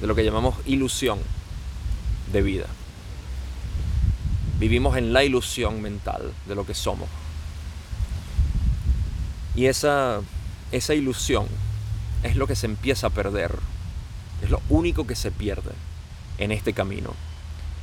de 0.00 0.06
lo 0.06 0.14
que 0.14 0.24
llamamos 0.24 0.56
ilusión 0.66 1.18
de 2.32 2.42
vida. 2.42 2.66
Vivimos 4.60 4.96
en 4.96 5.12
la 5.12 5.24
ilusión 5.24 5.82
mental 5.82 6.32
de 6.46 6.54
lo 6.54 6.64
que 6.64 6.74
somos. 6.74 7.08
Y 9.56 9.66
esa, 9.66 10.20
esa 10.70 10.94
ilusión 10.94 11.48
es 12.22 12.36
lo 12.36 12.46
que 12.46 12.54
se 12.54 12.66
empieza 12.66 13.08
a 13.08 13.10
perder 13.10 13.58
es 14.42 14.50
lo 14.50 14.60
único 14.68 15.06
que 15.06 15.14
se 15.14 15.30
pierde 15.30 15.72
en 16.38 16.52
este 16.52 16.72
camino. 16.72 17.14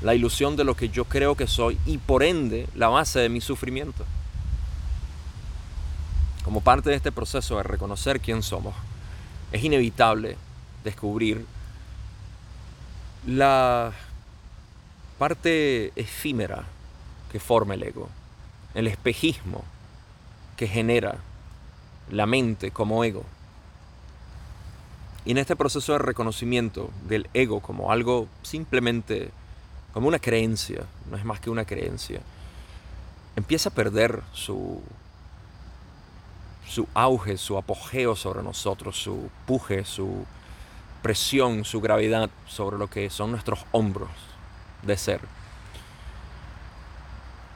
La 0.02 0.16
ilusión 0.16 0.56
de 0.56 0.64
lo 0.64 0.76
que 0.76 0.90
yo 0.90 1.06
creo 1.06 1.36
que 1.36 1.48
soy 1.48 1.78
y 1.86 1.98
por 1.98 2.24
ende 2.24 2.68
la 2.76 2.88
base 2.88 3.20
de 3.20 3.30
mi 3.30 3.42
sufrimiento. 3.42 4.06
Como 6.44 6.62
parte 6.62 6.90
de 6.90 6.96
este 6.96 7.12
proceso 7.12 7.58
de 7.58 7.64
reconocer 7.64 8.20
quién 8.20 8.42
somos, 8.42 8.74
es 9.52 9.64
inevitable 9.64 10.38
descubrir 10.84 11.46
la 13.26 13.92
parte 15.18 15.92
efímera 15.96 16.66
que 17.32 17.40
forma 17.40 17.74
el 17.74 17.84
ego, 17.84 18.10
el 18.74 18.88
espejismo 18.88 19.64
que 20.56 20.68
genera 20.68 21.18
la 22.10 22.26
mente 22.26 22.72
como 22.72 23.04
ego. 23.04 23.24
Y 25.26 25.32
en 25.32 25.40
este 25.40 25.56
proceso 25.56 25.92
de 25.92 26.00
reconocimiento 26.00 26.90
del 27.08 27.30
ego 27.34 27.60
como 27.60 27.92
algo 27.92 28.28
simplemente, 28.44 29.32
como 29.94 30.08
una 30.08 30.20
creencia, 30.20 30.86
no 31.10 31.18
es 31.18 31.26
más 31.26 31.40
que 31.40 31.50
una 31.50 31.66
creencia, 31.66 32.22
empieza 33.36 33.70
a 33.70 33.74
perder 33.74 34.24
su, 34.32 34.82
su 36.66 36.88
auge, 36.94 37.38
su 37.38 37.58
apogeo 37.58 38.16
sobre 38.16 38.42
nosotros, 38.42 38.98
su 38.98 39.30
puje, 39.46 39.84
su 39.84 40.26
presión, 41.02 41.66
su 41.66 41.82
gravedad 41.82 42.30
sobre 42.48 42.78
lo 42.78 42.90
que 42.90 43.10
son 43.10 43.32
nuestros 43.32 43.66
hombros 43.72 44.10
de 44.84 44.98
ser. 44.98 45.22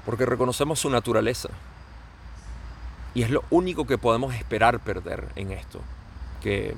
Porque 0.06 0.26
reconocemos 0.26 0.80
su 0.80 0.90
naturaleza. 0.90 1.50
Y 3.14 3.24
es 3.24 3.30
lo 3.30 3.44
único 3.50 3.86
que 3.86 3.98
podemos 3.98 4.34
esperar 4.34 4.80
perder 4.80 5.28
en 5.36 5.52
esto. 5.52 5.82
Que 6.42 6.76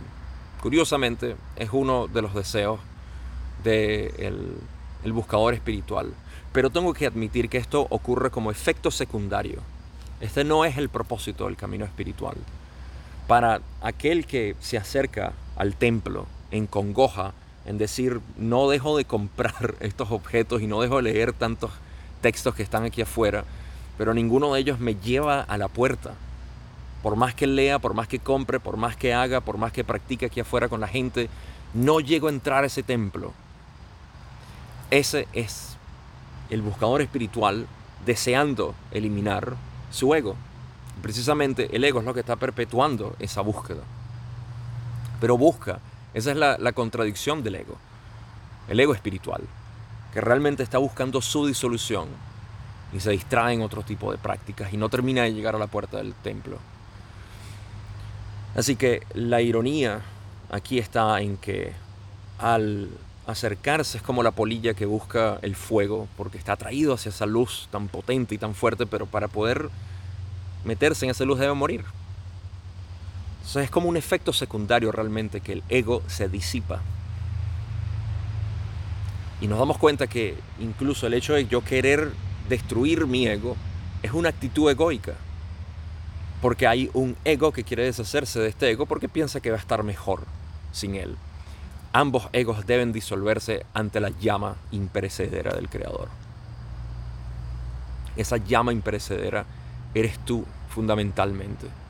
Curiosamente, 0.64 1.36
es 1.58 1.72
uno 1.74 2.08
de 2.08 2.22
los 2.22 2.34
deseos 2.34 2.80
del 3.66 4.56
el 5.04 5.12
buscador 5.12 5.54
espiritual. 5.54 6.14
Pero 6.54 6.70
tengo 6.70 6.94
que 6.94 7.06
admitir 7.06 7.50
que 7.50 7.58
esto 7.58 7.86
ocurre 7.90 8.32
como 8.32 8.50
efecto 8.50 8.90
secundario. 8.90 9.60
Este 10.22 10.46
no 10.46 10.64
es 10.64 10.78
el 10.78 10.88
propósito 10.88 11.48
del 11.48 11.58
camino 11.58 11.84
espiritual. 11.84 12.38
Para 13.28 13.60
aquel 13.82 14.26
que 14.26 14.56
se 14.62 14.78
acerca 14.78 15.34
al 15.58 15.76
templo 15.76 16.28
en 16.50 16.66
congoja, 16.66 17.34
en 17.66 17.78
decir, 17.78 18.22
no 18.38 18.70
dejo 18.70 18.98
de 18.98 19.06
comprar 19.06 19.76
estos 19.80 20.12
objetos 20.12 20.62
y 20.62 20.68
no 20.68 20.82
dejo 20.82 20.98
de 20.98 21.04
leer 21.04 21.34
tantos 21.34 21.72
textos 22.22 22.56
que 22.56 22.64
están 22.64 22.84
aquí 22.84 23.02
afuera, 23.02 23.44
pero 23.98 24.14
ninguno 24.14 24.54
de 24.54 24.62
ellos 24.62 24.80
me 24.80 24.96
lleva 24.96 25.42
a 25.42 25.58
la 25.58 25.68
puerta 25.68 26.14
por 27.02 27.18
más 27.18 27.36
que 27.36 27.48
lea, 27.48 27.80
por 27.80 27.94
más 27.94 28.08
que 28.08 28.20
compre, 28.20 28.62
por 28.62 28.78
más 28.78 28.96
que 28.96 29.14
haga, 29.14 29.42
por 29.42 29.58
más 29.58 29.74
que 29.74 29.84
practique 29.84 30.28
aquí 30.28 30.40
afuera 30.40 30.70
con 30.70 30.80
la 30.80 30.88
gente, 30.88 31.30
no 31.74 32.00
llego 32.00 32.28
a 32.28 32.32
entrar 32.32 32.64
a 32.64 32.68
ese 32.68 32.82
templo. 32.82 33.34
Ese 34.90 35.28
es 35.34 35.76
el 36.50 36.62
buscador 36.62 37.02
espiritual 37.02 37.68
deseando 38.06 38.74
eliminar 38.92 39.56
su 39.92 40.16
ego, 40.16 40.38
Precisamente 41.02 41.76
el 41.76 41.84
ego 41.84 42.00
es 42.00 42.06
lo 42.06 42.14
que 42.14 42.20
está 42.20 42.36
perpetuando 42.36 43.16
esa 43.20 43.42
búsqueda. 43.42 43.82
Pero 45.20 45.38
busca, 45.38 45.80
esa 46.14 46.32
es 46.32 46.38
la, 46.38 46.58
la 46.58 46.72
contradicción 46.74 47.44
del 47.44 47.56
ego, 47.56 47.78
el 48.68 48.80
ego 48.80 48.94
espiritual, 48.94 49.42
que 50.14 50.22
realmente 50.22 50.64
está 50.64 50.78
buscando 50.78 51.22
su 51.22 51.48
disolución 51.48 52.08
y 52.94 53.00
se 53.00 53.12
distrae 53.12 53.56
en 53.56 53.62
otro 53.62 53.82
tipo 53.82 54.12
de 54.12 54.18
prácticas 54.18 54.72
y 54.74 54.78
no 54.78 54.90
termina 54.90 55.24
de 55.24 55.34
llegar 55.34 55.56
a 55.56 55.60
la 55.60 55.68
puerta 55.68 55.98
del 55.98 56.14
templo. 56.14 56.60
Así 58.56 58.76
que 58.76 59.02
la 59.16 59.42
ironía 59.42 60.02
aquí 60.52 60.78
está 60.78 61.20
en 61.20 61.38
que 61.38 61.74
al 62.38 62.90
acercarse 63.26 63.98
es 63.98 64.04
como 64.04 64.22
la 64.22 64.32
polilla 64.32 64.74
que 64.74 64.86
busca 64.86 65.40
el 65.42 65.56
fuego 65.56 66.08
porque 66.18 66.38
está 66.38 66.54
atraído 66.54 66.94
hacia 66.94 67.10
esa 67.10 67.26
luz 67.26 67.68
tan 67.72 67.88
potente 67.88 68.36
y 68.36 68.38
tan 68.38 68.54
fuerte, 68.54 68.86
pero 68.86 69.08
para 69.08 69.28
poder 69.28 69.70
meterse 70.66 71.06
en 71.06 71.12
esa 71.12 71.26
luz 71.26 71.40
debe 71.40 71.54
morir. 71.54 71.84
Es 73.56 73.70
como 73.70 73.88
un 73.88 73.98
efecto 73.98 74.34
secundario 74.34 74.92
realmente 74.92 75.42
que 75.42 75.54
el 75.54 75.64
ego 75.70 76.02
se 76.08 76.28
disipa. 76.28 76.82
Y 79.42 79.48
nos 79.48 79.60
damos 79.60 79.78
cuenta 79.78 80.08
que 80.08 80.36
incluso 80.60 81.06
el 81.06 81.14
hecho 81.14 81.34
de 81.34 81.46
yo 81.46 81.64
querer 81.64 82.12
destruir 82.50 83.06
mi 83.06 83.28
ego 83.28 83.56
es 84.02 84.12
una 84.14 84.30
actitud 84.30 84.72
egoica. 84.72 85.14
Porque 86.42 86.66
hay 86.66 86.90
un 86.94 87.16
ego 87.26 87.52
que 87.52 87.64
quiere 87.64 87.84
deshacerse 87.84 88.40
de 88.40 88.50
este 88.50 88.72
ego 88.72 88.86
porque 88.86 89.08
piensa 89.10 89.40
que 89.40 89.52
va 89.52 89.58
a 89.58 89.60
estar 89.60 89.84
mejor 89.84 90.24
sin 90.72 90.96
él. 90.96 91.16
Ambos 91.92 92.30
egos 92.34 92.66
deben 92.66 92.92
disolverse 92.92 93.66
ante 93.74 94.00
la 94.00 94.10
llama 94.10 94.56
imperecedera 94.72 95.54
del 95.54 95.70
Creador. 95.70 96.10
Esa 98.16 98.38
llama 98.38 98.74
imperecedera 98.74 99.46
eres 99.94 100.18
tú 100.26 100.46
fundamentalmente. 100.70 101.83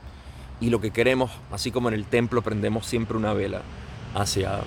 Y 0.60 0.70
lo 0.70 0.80
que 0.80 0.90
queremos, 0.90 1.30
así 1.50 1.70
como 1.70 1.88
en 1.88 1.94
el 1.94 2.04
templo 2.06 2.42
prendemos 2.42 2.86
siempre 2.86 3.16
una 3.16 3.32
vela 3.32 3.62
hacia 4.14 4.60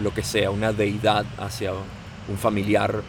lo 0.00 0.14
que 0.14 0.22
sea, 0.22 0.50
una 0.50 0.72
deidad, 0.72 1.26
hacia 1.38 1.72
un 1.72 2.38
familiar 2.38 3.02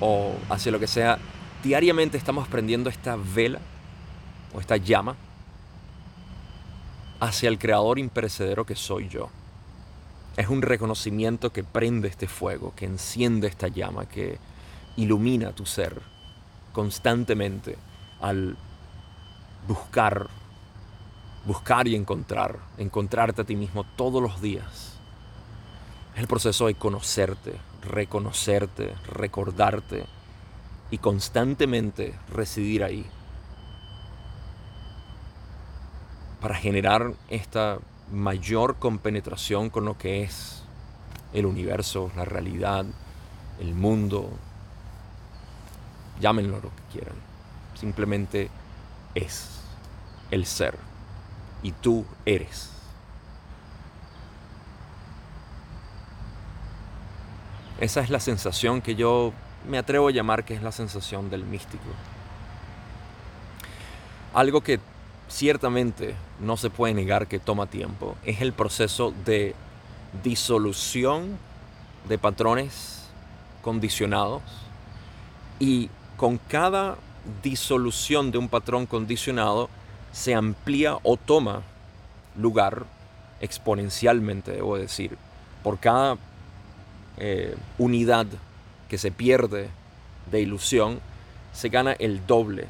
o 0.00 0.34
hacia 0.50 0.72
lo 0.72 0.80
que 0.80 0.86
sea, 0.86 1.18
diariamente 1.62 2.18
estamos 2.18 2.48
prendiendo 2.48 2.90
esta 2.90 3.16
vela 3.16 3.60
o 4.54 4.60
esta 4.60 4.76
llama 4.76 5.16
hacia 7.20 7.48
el 7.48 7.58
creador 7.58 7.98
imperecedero 7.98 8.66
que 8.66 8.74
soy 8.74 9.08
yo. 9.08 9.30
Es 10.36 10.48
un 10.48 10.62
reconocimiento 10.62 11.52
que 11.52 11.62
prende 11.62 12.08
este 12.08 12.26
fuego, 12.26 12.72
que 12.74 12.86
enciende 12.86 13.46
esta 13.46 13.68
llama, 13.68 14.06
que 14.06 14.38
ilumina 14.96 15.52
tu 15.52 15.64
ser 15.64 16.00
constantemente 16.72 17.76
al 18.20 18.56
buscar, 19.68 20.28
buscar 21.46 21.88
y 21.88 21.94
encontrar, 21.94 22.58
encontrarte 22.78 23.42
a 23.42 23.44
ti 23.44 23.56
mismo 23.56 23.84
todos 23.96 24.22
los 24.22 24.40
días. 24.40 24.98
Es 26.14 26.20
el 26.20 26.26
proceso 26.26 26.66
de 26.66 26.74
conocerte, 26.74 27.56
reconocerte, 27.82 28.94
recordarte, 29.06 30.04
y 30.92 30.98
constantemente 30.98 32.14
residir 32.30 32.84
ahí 32.84 33.06
para 36.42 36.54
generar 36.54 37.14
esta 37.30 37.78
mayor 38.12 38.76
compenetración 38.76 39.70
con 39.70 39.86
lo 39.86 39.96
que 39.96 40.22
es 40.22 40.64
el 41.32 41.46
universo, 41.46 42.12
la 42.14 42.26
realidad, 42.26 42.84
el 43.58 43.74
mundo, 43.74 44.28
llámenlo 46.20 46.60
lo 46.60 46.68
que 46.68 46.82
quieran, 46.92 47.16
simplemente 47.74 48.50
es 49.14 49.62
el 50.30 50.44
ser 50.44 50.76
y 51.62 51.72
tú 51.72 52.04
eres. 52.26 52.70
Esa 57.80 58.00
es 58.00 58.10
la 58.10 58.20
sensación 58.20 58.80
que 58.80 58.94
yo 58.94 59.32
me 59.68 59.78
atrevo 59.78 60.08
a 60.08 60.12
llamar 60.12 60.44
que 60.44 60.54
es 60.54 60.62
la 60.62 60.72
sensación 60.72 61.30
del 61.30 61.44
místico. 61.44 61.84
Algo 64.34 64.60
que 64.60 64.80
ciertamente 65.28 66.14
no 66.40 66.56
se 66.56 66.70
puede 66.70 66.94
negar 66.94 67.26
que 67.26 67.38
toma 67.38 67.66
tiempo 67.66 68.16
es 68.24 68.40
el 68.40 68.52
proceso 68.52 69.12
de 69.24 69.54
disolución 70.22 71.38
de 72.08 72.18
patrones 72.18 73.08
condicionados 73.62 74.42
y 75.58 75.88
con 76.16 76.38
cada 76.38 76.96
disolución 77.42 78.30
de 78.30 78.38
un 78.38 78.48
patrón 78.48 78.86
condicionado 78.86 79.68
se 80.12 80.34
amplía 80.34 80.98
o 81.02 81.16
toma 81.16 81.62
lugar 82.36 82.84
exponencialmente, 83.40 84.52
debo 84.52 84.78
decir, 84.78 85.18
por 85.62 85.78
cada 85.78 86.16
eh, 87.16 87.56
unidad 87.78 88.26
que 88.88 88.98
se 88.98 89.10
pierde 89.10 89.68
de 90.30 90.40
ilusión, 90.40 91.00
se 91.52 91.68
gana 91.68 91.92
el 91.92 92.26
doble, 92.26 92.66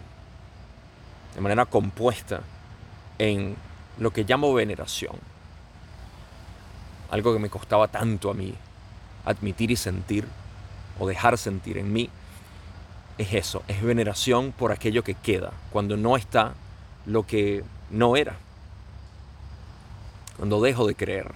de 1.34 1.40
manera 1.40 1.66
compuesta, 1.66 2.40
en 3.18 3.56
lo 3.98 4.12
que 4.12 4.24
llamo 4.24 4.54
veneración. 4.54 5.16
Algo 7.10 7.32
que 7.32 7.38
me 7.38 7.50
costaba 7.50 7.88
tanto 7.88 8.30
a 8.30 8.34
mí 8.34 8.54
admitir 9.24 9.70
y 9.70 9.76
sentir, 9.76 10.26
o 10.98 11.06
dejar 11.06 11.38
sentir 11.38 11.78
en 11.78 11.92
mí, 11.92 12.08
es 13.18 13.34
eso, 13.34 13.62
es 13.68 13.82
veneración 13.82 14.52
por 14.52 14.72
aquello 14.72 15.04
que 15.04 15.14
queda, 15.14 15.52
cuando 15.70 15.96
no 15.96 16.16
está 16.16 16.54
lo 17.06 17.26
que 17.26 17.64
no 17.90 18.16
era. 18.16 18.36
Cuando 20.36 20.60
dejo 20.60 20.86
de 20.86 20.94
creer. 20.94 21.32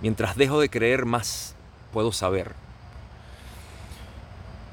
Mientras 0.00 0.36
dejo 0.36 0.60
de 0.60 0.68
creer, 0.68 1.06
más 1.06 1.54
puedo 1.92 2.12
saber. 2.12 2.52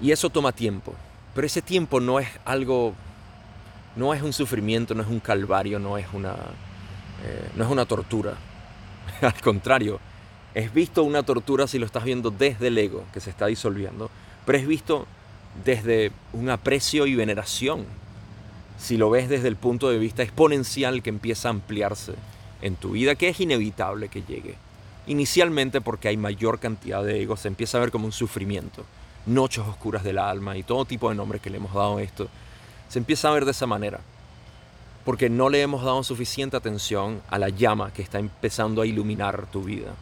Y 0.02 0.12
eso 0.12 0.30
toma 0.30 0.52
tiempo. 0.52 0.94
Pero 1.34 1.48
ese 1.48 1.62
tiempo 1.62 2.00
no 2.00 2.20
es 2.20 2.28
algo, 2.46 2.94
no 3.96 4.14
es 4.14 4.22
un 4.22 4.34
sufrimiento, 4.34 4.94
no 4.94 5.04
es 5.04 5.10
un 5.10 5.20
calvario, 5.20 5.80
no 5.80 5.98
es 5.98 6.08
una, 6.14 6.36
eh, 7.24 7.50
no 7.56 7.64
es 7.64 7.70
una 7.70 7.86
tortura. 7.86 8.36
Al 9.22 9.42
contrario, 9.42 10.00
es 10.54 10.74
visto 10.74 11.04
una 11.04 11.24
tortura 11.24 11.68
si 11.68 11.80
lo 11.80 11.86
estás 11.86 12.04
viendo 12.04 12.32
desde 12.32 12.68
el 12.68 12.78
ego 12.78 13.04
que 13.14 13.20
se 13.20 13.30
está 13.30 13.48
disolviendo, 13.48 14.10
pero 14.46 14.58
es 14.58 14.68
visto 14.68 15.08
desde 15.64 16.12
un 16.34 16.50
aprecio 16.50 17.06
y 17.06 17.16
veneración. 17.16 17.86
Si 18.78 18.98
lo 18.98 19.10
ves 19.10 19.30
desde 19.30 19.48
el 19.48 19.56
punto 19.56 19.90
de 19.90 19.98
vista 19.98 20.24
exponencial 20.24 21.02
que 21.02 21.10
empieza 21.10 21.48
a 21.48 21.52
ampliarse 21.52 22.14
en 22.62 22.76
tu 22.76 22.92
vida, 22.92 23.16
que 23.16 23.30
es 23.30 23.40
inevitable 23.40 24.10
que 24.10 24.24
llegue. 24.24 24.56
Inicialmente 25.08 25.82
porque 25.82 26.08
hay 26.08 26.18
mayor 26.18 26.60
cantidad 26.60 27.04
de 27.04 27.22
ego, 27.22 27.38
se 27.38 27.48
empieza 27.48 27.78
a 27.78 27.82
ver 27.82 27.92
como 27.92 28.06
un 28.06 28.12
sufrimiento 28.12 28.86
noches 29.26 29.64
oscuras 29.68 30.04
del 30.04 30.20
alma 30.20 30.58
y 30.58 30.64
todo 30.64 30.86
tipo 30.86 31.10
de 31.10 31.16
nombres 31.16 31.42
que 31.42 31.50
le 31.50 31.58
hemos 31.58 31.74
dado 31.74 31.98
a 31.98 32.04
esto, 32.04 32.28
se 32.90 33.00
empieza 33.00 33.30
a 33.30 33.34
ver 33.34 33.46
de 33.46 33.52
esa 33.52 33.66
manera. 33.66 34.00
Porque 35.04 35.30
no 35.30 35.50
le 35.50 35.62
hemos 35.62 35.84
dado 35.84 36.04
suficiente 36.04 36.58
atención 36.58 37.22
a 37.30 37.38
la 37.38 37.50
llama 37.50 37.94
que 37.94 38.02
está 38.02 38.20
empezando 38.20 38.82
a 38.82 38.88
iluminar 38.88 39.46
tu 39.52 39.64
vida. 39.64 39.94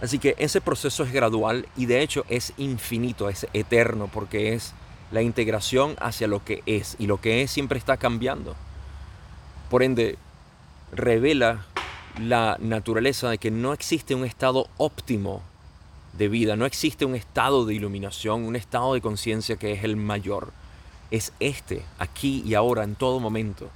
Así 0.00 0.18
que 0.18 0.36
ese 0.38 0.60
proceso 0.60 1.02
es 1.02 1.12
gradual 1.12 1.66
y 1.76 1.86
de 1.86 2.02
hecho 2.02 2.24
es 2.28 2.52
infinito, 2.56 3.28
es 3.28 3.46
eterno, 3.52 4.08
porque 4.12 4.54
es 4.54 4.72
la 5.10 5.22
integración 5.22 5.96
hacia 6.00 6.28
lo 6.28 6.44
que 6.44 6.62
es 6.66 6.96
y 6.98 7.06
lo 7.06 7.20
que 7.20 7.42
es 7.42 7.50
siempre 7.50 7.78
está 7.78 7.96
cambiando. 7.96 8.54
Por 9.70 9.82
ende, 9.82 10.16
revela 10.92 11.66
la 12.20 12.56
naturaleza 12.60 13.30
de 13.30 13.38
que 13.38 13.50
no 13.50 13.72
existe 13.72 14.14
un 14.14 14.24
estado 14.24 14.68
óptimo 14.76 15.42
de 16.14 16.28
vida. 16.28 16.56
No 16.56 16.66
existe 16.66 17.04
un 17.04 17.14
estado 17.14 17.64
de 17.64 17.74
iluminación, 17.74 18.44
un 18.44 18.56
estado 18.56 18.94
de 18.94 19.00
conciencia 19.00 19.56
que 19.56 19.72
es 19.72 19.84
el 19.84 19.96
mayor. 19.96 20.52
Es 21.10 21.32
este, 21.40 21.84
aquí 21.98 22.42
y 22.44 22.54
ahora, 22.54 22.84
en 22.84 22.94
todo 22.94 23.20
momento, 23.20 23.70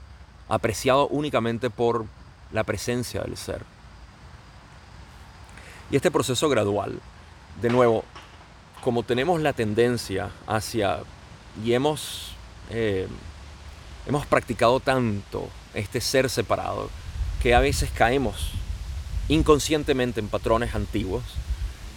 apreciado 0.48 1.08
únicamente 1.08 1.70
por 1.70 2.06
la 2.52 2.64
presencia 2.64 3.22
del 3.22 3.36
ser. 3.36 3.62
Y 5.90 5.96
este 5.96 6.10
proceso 6.10 6.48
gradual, 6.48 7.00
de 7.60 7.70
nuevo, 7.70 8.04
como 8.82 9.02
tenemos 9.02 9.40
la 9.40 9.52
tendencia 9.52 10.30
hacia, 10.46 11.00
y 11.64 11.74
hemos, 11.74 12.32
eh, 12.70 13.06
hemos 14.06 14.26
practicado 14.26 14.80
tanto 14.80 15.48
este 15.74 16.00
ser 16.00 16.30
separado, 16.30 16.90
que 17.42 17.54
a 17.54 17.60
veces 17.60 17.90
caemos 17.90 18.52
inconscientemente 19.28 20.20
en 20.20 20.28
patrones 20.28 20.74
antiguos, 20.74 21.22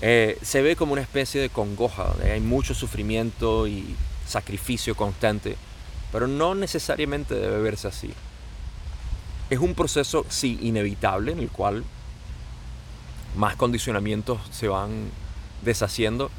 eh, 0.02 0.38
se 0.42 0.62
ve 0.62 0.76
como 0.76 0.94
una 0.94 1.02
especie 1.02 1.42
de 1.42 1.50
congoja, 1.50 2.14
hay 2.24 2.42
mucho 2.42 2.74
sufrimiento 2.74 3.68
y 3.68 3.96
sacrificio 4.28 4.96
constante, 4.96 5.56
pero 6.12 6.28
no 6.28 6.56
necesariamente 6.56 7.36
debe 7.36 7.62
verse 7.62 7.88
así. 7.88 8.14
Es 9.50 9.60
un 9.60 9.76
proceso, 9.76 10.26
sí, 10.30 10.60
inevitable, 10.62 11.32
en 11.32 11.40
el 11.40 11.50
cual 11.50 11.84
más 13.36 13.56
condicionamientos 13.56 14.40
se 14.52 14.68
van 14.68 15.10
deshaciendo, 15.62 16.32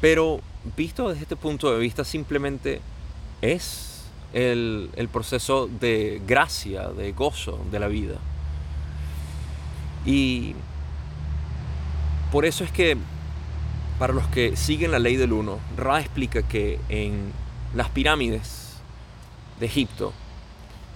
pero 0.00 0.40
visto 0.76 1.08
desde 1.08 1.22
este 1.22 1.36
punto 1.36 1.72
de 1.72 1.78
vista 1.78 2.04
simplemente 2.04 2.80
es 3.40 4.04
el, 4.32 4.90
el 4.96 5.08
proceso 5.08 5.68
de 5.68 6.20
gracia, 6.26 6.88
de 6.88 7.12
gozo 7.12 7.58
de 7.70 7.78
la 7.80 7.88
vida. 7.88 8.16
Y 10.04 10.54
por 12.30 12.44
eso 12.44 12.64
es 12.64 12.72
que 12.72 12.96
para 13.98 14.12
los 14.12 14.26
que 14.28 14.56
siguen 14.56 14.90
la 14.90 14.98
ley 14.98 15.16
del 15.16 15.32
uno, 15.32 15.60
Ra 15.76 16.00
explica 16.00 16.42
que 16.42 16.80
en 16.88 17.32
las 17.74 17.88
pirámides 17.90 18.78
de 19.60 19.66
Egipto, 19.66 20.12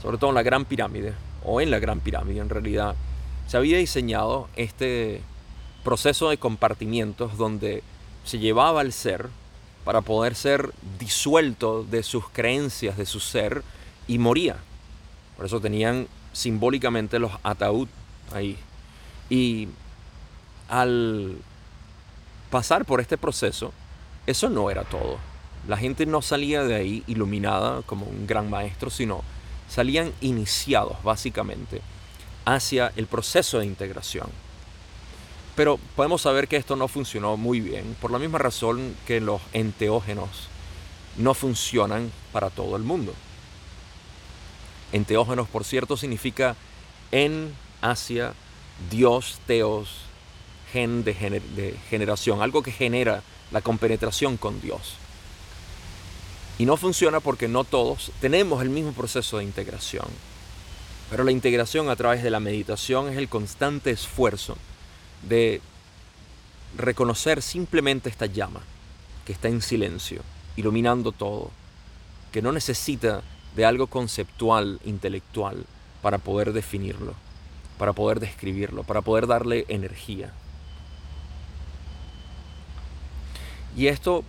sobre 0.02 0.18
todo 0.18 0.30
en 0.30 0.34
la 0.34 0.42
Gran 0.42 0.64
Pirámide, 0.64 1.14
o 1.44 1.60
en 1.60 1.70
la 1.70 1.78
Gran 1.78 2.00
Pirámide 2.00 2.40
en 2.40 2.48
realidad, 2.48 2.96
se 3.46 3.56
había 3.56 3.78
diseñado 3.78 4.48
este 4.56 5.20
proceso 5.84 6.30
de 6.30 6.38
compartimientos 6.38 7.36
donde 7.36 7.84
se 8.24 8.40
llevaba 8.40 8.80
al 8.80 8.92
ser 8.92 9.28
para 9.86 10.00
poder 10.00 10.34
ser 10.34 10.72
disuelto 10.98 11.84
de 11.84 12.02
sus 12.02 12.28
creencias, 12.28 12.96
de 12.96 13.06
su 13.06 13.20
ser, 13.20 13.62
y 14.08 14.18
moría. 14.18 14.56
Por 15.36 15.46
eso 15.46 15.60
tenían 15.60 16.08
simbólicamente 16.32 17.20
los 17.20 17.30
ataúd 17.44 17.86
ahí. 18.34 18.58
Y 19.30 19.68
al 20.68 21.36
pasar 22.50 22.84
por 22.84 23.00
este 23.00 23.16
proceso, 23.16 23.72
eso 24.26 24.48
no 24.48 24.72
era 24.72 24.82
todo. 24.82 25.18
La 25.68 25.76
gente 25.76 26.04
no 26.04 26.20
salía 26.20 26.64
de 26.64 26.74
ahí 26.74 27.04
iluminada 27.06 27.82
como 27.82 28.06
un 28.06 28.26
gran 28.26 28.50
maestro, 28.50 28.90
sino 28.90 29.22
salían 29.68 30.12
iniciados 30.20 31.00
básicamente 31.04 31.80
hacia 32.44 32.92
el 32.96 33.06
proceso 33.06 33.60
de 33.60 33.66
integración. 33.66 34.26
Pero 35.56 35.80
podemos 35.96 36.20
saber 36.20 36.48
que 36.48 36.56
esto 36.56 36.76
no 36.76 36.86
funcionó 36.86 37.38
muy 37.38 37.60
bien 37.60 37.96
por 38.00 38.10
la 38.10 38.18
misma 38.18 38.38
razón 38.38 38.94
que 39.06 39.20
los 39.22 39.40
enteógenos 39.54 40.28
no 41.16 41.32
funcionan 41.32 42.12
para 42.30 42.50
todo 42.50 42.76
el 42.76 42.82
mundo. 42.82 43.14
Enteógenos, 44.92 45.48
por 45.48 45.64
cierto, 45.64 45.96
significa 45.96 46.56
en, 47.10 47.54
hacia, 47.80 48.34
Dios, 48.90 49.40
teos, 49.46 49.88
gen 50.72 51.04
de, 51.04 51.14
de 51.14 51.74
generación, 51.88 52.42
algo 52.42 52.62
que 52.62 52.70
genera 52.70 53.22
la 53.50 53.62
compenetración 53.62 54.36
con 54.36 54.60
Dios. 54.60 54.96
Y 56.58 56.66
no 56.66 56.76
funciona 56.76 57.20
porque 57.20 57.48
no 57.48 57.64
todos 57.64 58.12
tenemos 58.20 58.60
el 58.60 58.68
mismo 58.68 58.92
proceso 58.92 59.38
de 59.38 59.44
integración. 59.44 60.06
Pero 61.08 61.24
la 61.24 61.32
integración 61.32 61.88
a 61.88 61.96
través 61.96 62.22
de 62.22 62.30
la 62.30 62.40
meditación 62.40 63.08
es 63.08 63.16
el 63.16 63.30
constante 63.30 63.90
esfuerzo 63.90 64.58
de 65.22 65.60
reconocer 66.76 67.42
simplemente 67.42 68.08
esta 68.08 68.26
llama 68.26 68.60
que 69.24 69.32
está 69.32 69.48
en 69.48 69.60
silencio, 69.60 70.22
iluminando 70.56 71.12
todo, 71.12 71.50
que 72.32 72.42
no 72.42 72.52
necesita 72.52 73.22
de 73.56 73.64
algo 73.64 73.86
conceptual, 73.86 74.80
intelectual, 74.84 75.64
para 76.02 76.18
poder 76.18 76.52
definirlo, 76.52 77.14
para 77.78 77.92
poder 77.92 78.20
describirlo, 78.20 78.84
para 78.84 79.00
poder 79.00 79.26
darle 79.26 79.64
energía. 79.68 80.32
Y 83.76 83.88
esto 83.88 84.24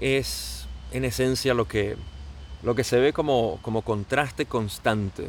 es 0.00 0.66
en 0.92 1.04
esencia 1.04 1.54
lo 1.54 1.68
que, 1.68 1.96
lo 2.62 2.74
que 2.74 2.84
se 2.84 2.98
ve 2.98 3.12
como, 3.12 3.58
como 3.62 3.82
contraste 3.82 4.46
constante 4.46 5.28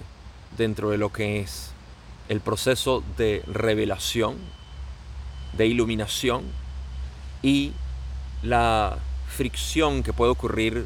dentro 0.58 0.90
de 0.90 0.98
lo 0.98 1.12
que 1.12 1.42
es 1.42 1.72
el 2.30 2.42
proceso 2.42 3.04
de 3.18 3.44
revelación, 3.48 4.38
de 5.54 5.68
iluminación 5.68 6.44
y 7.42 7.74
la 8.44 8.98
fricción 9.28 10.04
que 10.04 10.14
puede 10.14 10.32
ocurrir 10.32 10.86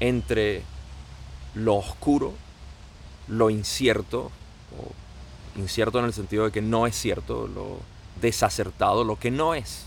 entre 0.00 0.62
lo 1.54 1.76
oscuro, 1.76 2.34
lo 3.28 3.50
incierto, 3.50 4.30
o 4.76 5.58
incierto 5.58 5.98
en 5.98 6.04
el 6.04 6.12
sentido 6.12 6.44
de 6.44 6.52
que 6.52 6.62
no 6.62 6.86
es 6.86 6.94
cierto, 6.94 7.48
lo 7.48 7.78
desacertado, 8.20 9.04
lo 9.04 9.18
que 9.18 9.30
no 9.30 9.54
es. 9.54 9.86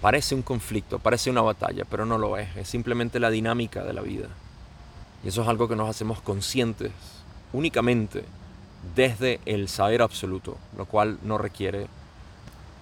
Parece 0.00 0.34
un 0.34 0.42
conflicto, 0.42 0.98
parece 0.98 1.30
una 1.30 1.40
batalla, 1.40 1.84
pero 1.84 2.06
no 2.06 2.18
lo 2.18 2.36
es, 2.36 2.54
es 2.56 2.68
simplemente 2.68 3.18
la 3.18 3.30
dinámica 3.30 3.82
de 3.84 3.92
la 3.92 4.02
vida. 4.02 4.28
Y 5.24 5.28
eso 5.28 5.42
es 5.42 5.48
algo 5.48 5.68
que 5.68 5.76
nos 5.76 5.88
hacemos 5.88 6.20
conscientes 6.20 6.92
únicamente 7.52 8.24
desde 8.94 9.40
el 9.44 9.68
saber 9.68 10.02
absoluto, 10.02 10.56
lo 10.76 10.86
cual 10.86 11.18
no 11.22 11.38
requiere, 11.38 11.86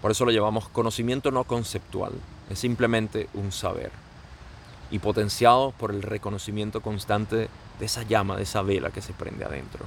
por 0.02 0.11
eso 0.11 0.24
lo 0.24 0.30
llamamos 0.30 0.68
conocimiento 0.68 1.30
no 1.30 1.44
conceptual, 1.44 2.12
es 2.50 2.59
simplemente 2.59 3.28
un 3.35 3.52
saber 3.52 3.90
y 4.90 4.98
potenciado 4.98 5.72
por 5.72 5.90
el 5.90 6.02
reconocimiento 6.02 6.80
constante 6.80 7.48
de 7.78 7.87
esa 7.87 8.02
llama, 8.02 8.37
de 8.37 8.44
esa 8.44 8.62
vela 8.62 8.90
que 8.90 9.02
se 9.02 9.12
prende 9.12 9.44
adentro. 9.44 9.85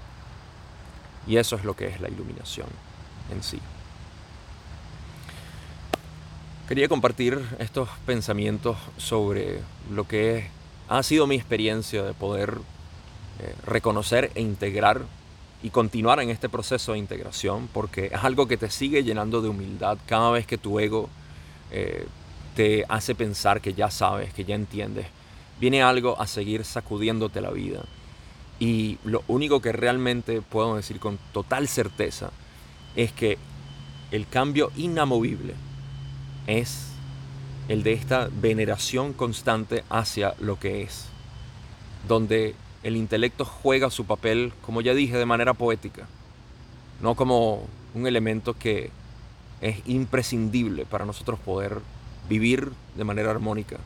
Y 1.28 1.38
eso 1.38 1.56
es 1.56 1.64
lo 1.64 1.76
que 1.76 1.88
es 1.88 2.02
la 2.02 2.10
iluminación 2.10 2.68
en 3.32 3.44
sí. 3.44 3.60
Quería 6.68 6.88
compartir 6.88 7.42
estos 7.60 7.90
pensamientos 8.06 8.78
sobre 8.98 9.62
lo 9.92 10.08
que 10.08 10.50
ha 10.88 11.02
sido 11.04 11.28
mi 11.28 11.36
experiencia 11.36 12.04
de 12.04 12.14
poder 12.14 12.60
eh, 13.40 13.56
reconocer 13.66 14.32
e 14.36 14.42
integrar 14.42 15.02
y 15.62 15.70
continuar 15.70 16.20
en 16.20 16.30
este 16.30 16.48
proceso 16.48 16.94
de 16.94 17.00
integración, 17.00 17.68
porque 17.74 18.08
es 18.08 18.24
algo 18.24 18.48
que 18.48 18.58
te 18.58 18.70
sigue 18.70 19.04
llenando 19.04 19.42
de 19.42 19.50
humildad 19.50 19.98
cada 20.06 20.32
vez 20.32 20.48
que 20.48 20.58
tu 20.58 20.80
ego 20.80 21.10
eh, 21.72 22.06
te 22.56 22.86
hace 22.88 23.16
pensar 23.16 23.62
que 23.62 23.74
ya 23.74 23.92
sabes, 23.92 24.34
que 24.34 24.46
ya 24.46 24.56
entiendes. 24.56 25.08
Viene 25.60 25.84
algo 25.84 26.20
a 26.20 26.28
seguir 26.28 26.64
sacudiéndote 26.64 27.42
la 27.42 27.52
vida. 27.52 27.84
Y 28.60 28.98
lo 29.04 29.24
único 29.28 29.62
que 29.62 29.72
realmente 29.72 30.42
puedo 30.42 30.76
decir 30.76 31.00
con 31.00 31.18
total 31.34 31.68
certeza 31.68 32.32
es 32.96 33.12
que 33.12 33.38
el 34.12 34.28
cambio 34.28 34.72
inamovible 34.76 35.54
es 36.48 36.88
el 37.68 37.84
de 37.84 37.94
esta 37.94 38.30
veneración 38.32 39.14
constante 39.14 39.84
hacia 39.90 40.34
lo 40.40 40.60
que 40.60 40.82
es, 40.82 41.06
donde 42.08 42.56
el 42.84 42.96
intelecto 42.96 43.46
juega 43.46 43.90
su 43.90 44.06
papel, 44.06 44.54
como 44.66 44.82
ya 44.82 44.94
dije, 44.94 45.18
de 45.18 45.26
manera 45.26 45.54
poética, 45.54 46.08
no 47.02 47.16
como 47.16 47.64
un 47.94 48.08
elemento 48.08 48.54
que 48.54 48.92
es 49.62 49.82
imprescindible 49.86 50.86
para 50.86 51.06
nosotros 51.06 51.40
poder 51.40 51.82
vivir 52.30 52.72
de 52.96 53.04
manera 53.04 53.32
armónica. 53.32 53.78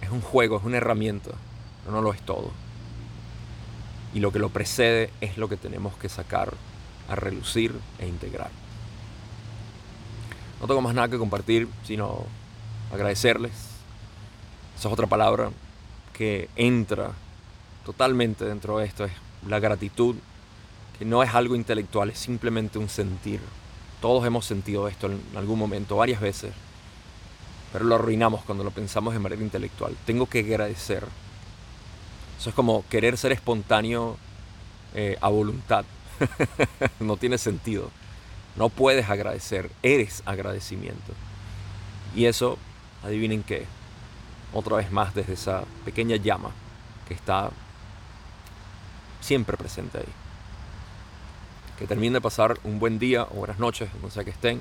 Es 0.00 0.10
un 0.10 0.20
juego, 0.20 0.56
es 0.56 0.64
una 0.64 0.78
herramienta, 0.78 1.30
pero 1.84 1.96
no 1.96 2.02
lo 2.02 2.12
es 2.12 2.20
todo. 2.22 2.50
Y 4.14 4.20
lo 4.20 4.32
que 4.32 4.38
lo 4.38 4.48
precede 4.48 5.10
es 5.20 5.38
lo 5.38 5.48
que 5.48 5.56
tenemos 5.56 5.94
que 5.96 6.08
sacar 6.08 6.54
a 7.08 7.14
relucir 7.14 7.72
e 7.98 8.08
integrar. 8.08 8.50
No 10.60 10.66
tengo 10.66 10.80
más 10.80 10.94
nada 10.94 11.08
que 11.08 11.18
compartir, 11.18 11.68
sino 11.84 12.24
agradecerles. 12.92 13.52
Esa 14.76 14.88
es 14.88 14.92
otra 14.92 15.06
palabra 15.06 15.50
que 16.12 16.48
entra 16.56 17.12
totalmente 17.84 18.44
dentro 18.44 18.78
de 18.78 18.86
esto, 18.86 19.04
es 19.04 19.12
la 19.46 19.58
gratitud, 19.58 20.16
que 20.98 21.04
no 21.04 21.22
es 21.22 21.34
algo 21.34 21.56
intelectual, 21.56 22.10
es 22.10 22.18
simplemente 22.18 22.78
un 22.78 22.88
sentir. 22.88 23.40
Todos 24.00 24.26
hemos 24.26 24.46
sentido 24.46 24.88
esto 24.88 25.06
en 25.06 25.20
algún 25.36 25.58
momento, 25.58 25.96
varias 25.96 26.20
veces, 26.20 26.52
pero 27.72 27.84
lo 27.84 27.94
arruinamos 27.94 28.42
cuando 28.44 28.64
lo 28.64 28.70
pensamos 28.70 29.14
de 29.14 29.20
manera 29.20 29.42
intelectual. 29.42 29.96
Tengo 30.04 30.26
que 30.26 30.40
agradecer. 30.40 31.04
Eso 32.38 32.50
es 32.50 32.54
como 32.54 32.84
querer 32.88 33.16
ser 33.16 33.32
espontáneo 33.32 34.16
eh, 34.94 35.16
a 35.20 35.28
voluntad. 35.28 35.84
no 37.00 37.16
tiene 37.16 37.38
sentido. 37.38 37.90
No 38.56 38.68
puedes 38.68 39.08
agradecer, 39.08 39.70
eres 39.82 40.22
agradecimiento. 40.26 41.14
Y 42.14 42.26
eso, 42.26 42.58
adivinen 43.02 43.42
qué, 43.42 43.66
otra 44.52 44.76
vez 44.76 44.90
más 44.92 45.14
desde 45.14 45.34
esa 45.34 45.64
pequeña 45.84 46.16
llama 46.16 46.50
que 47.06 47.14
está 47.14 47.50
siempre 49.20 49.56
presente 49.56 49.98
ahí. 49.98 50.12
Que 51.78 51.86
terminen 51.86 52.14
de 52.14 52.20
pasar 52.20 52.58
un 52.64 52.78
buen 52.78 52.98
día 52.98 53.24
o 53.24 53.34
buenas 53.36 53.58
noches, 53.58 53.90
donde 53.94 54.10
sea 54.10 54.24
que 54.24 54.30
estén. 54.30 54.60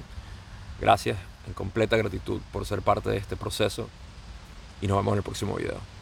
Gracias 0.80 1.17
en 1.47 1.54
completa 1.54 1.97
gratitud 1.97 2.41
por 2.51 2.65
ser 2.65 2.82
parte 2.82 3.10
de 3.10 3.17
este 3.17 3.36
proceso 3.36 3.89
y 4.82 4.88
nos 4.88 4.97
vemos 4.97 5.13
en 5.13 5.17
el 5.17 5.23
próximo 5.23 5.56
video. 5.56 6.01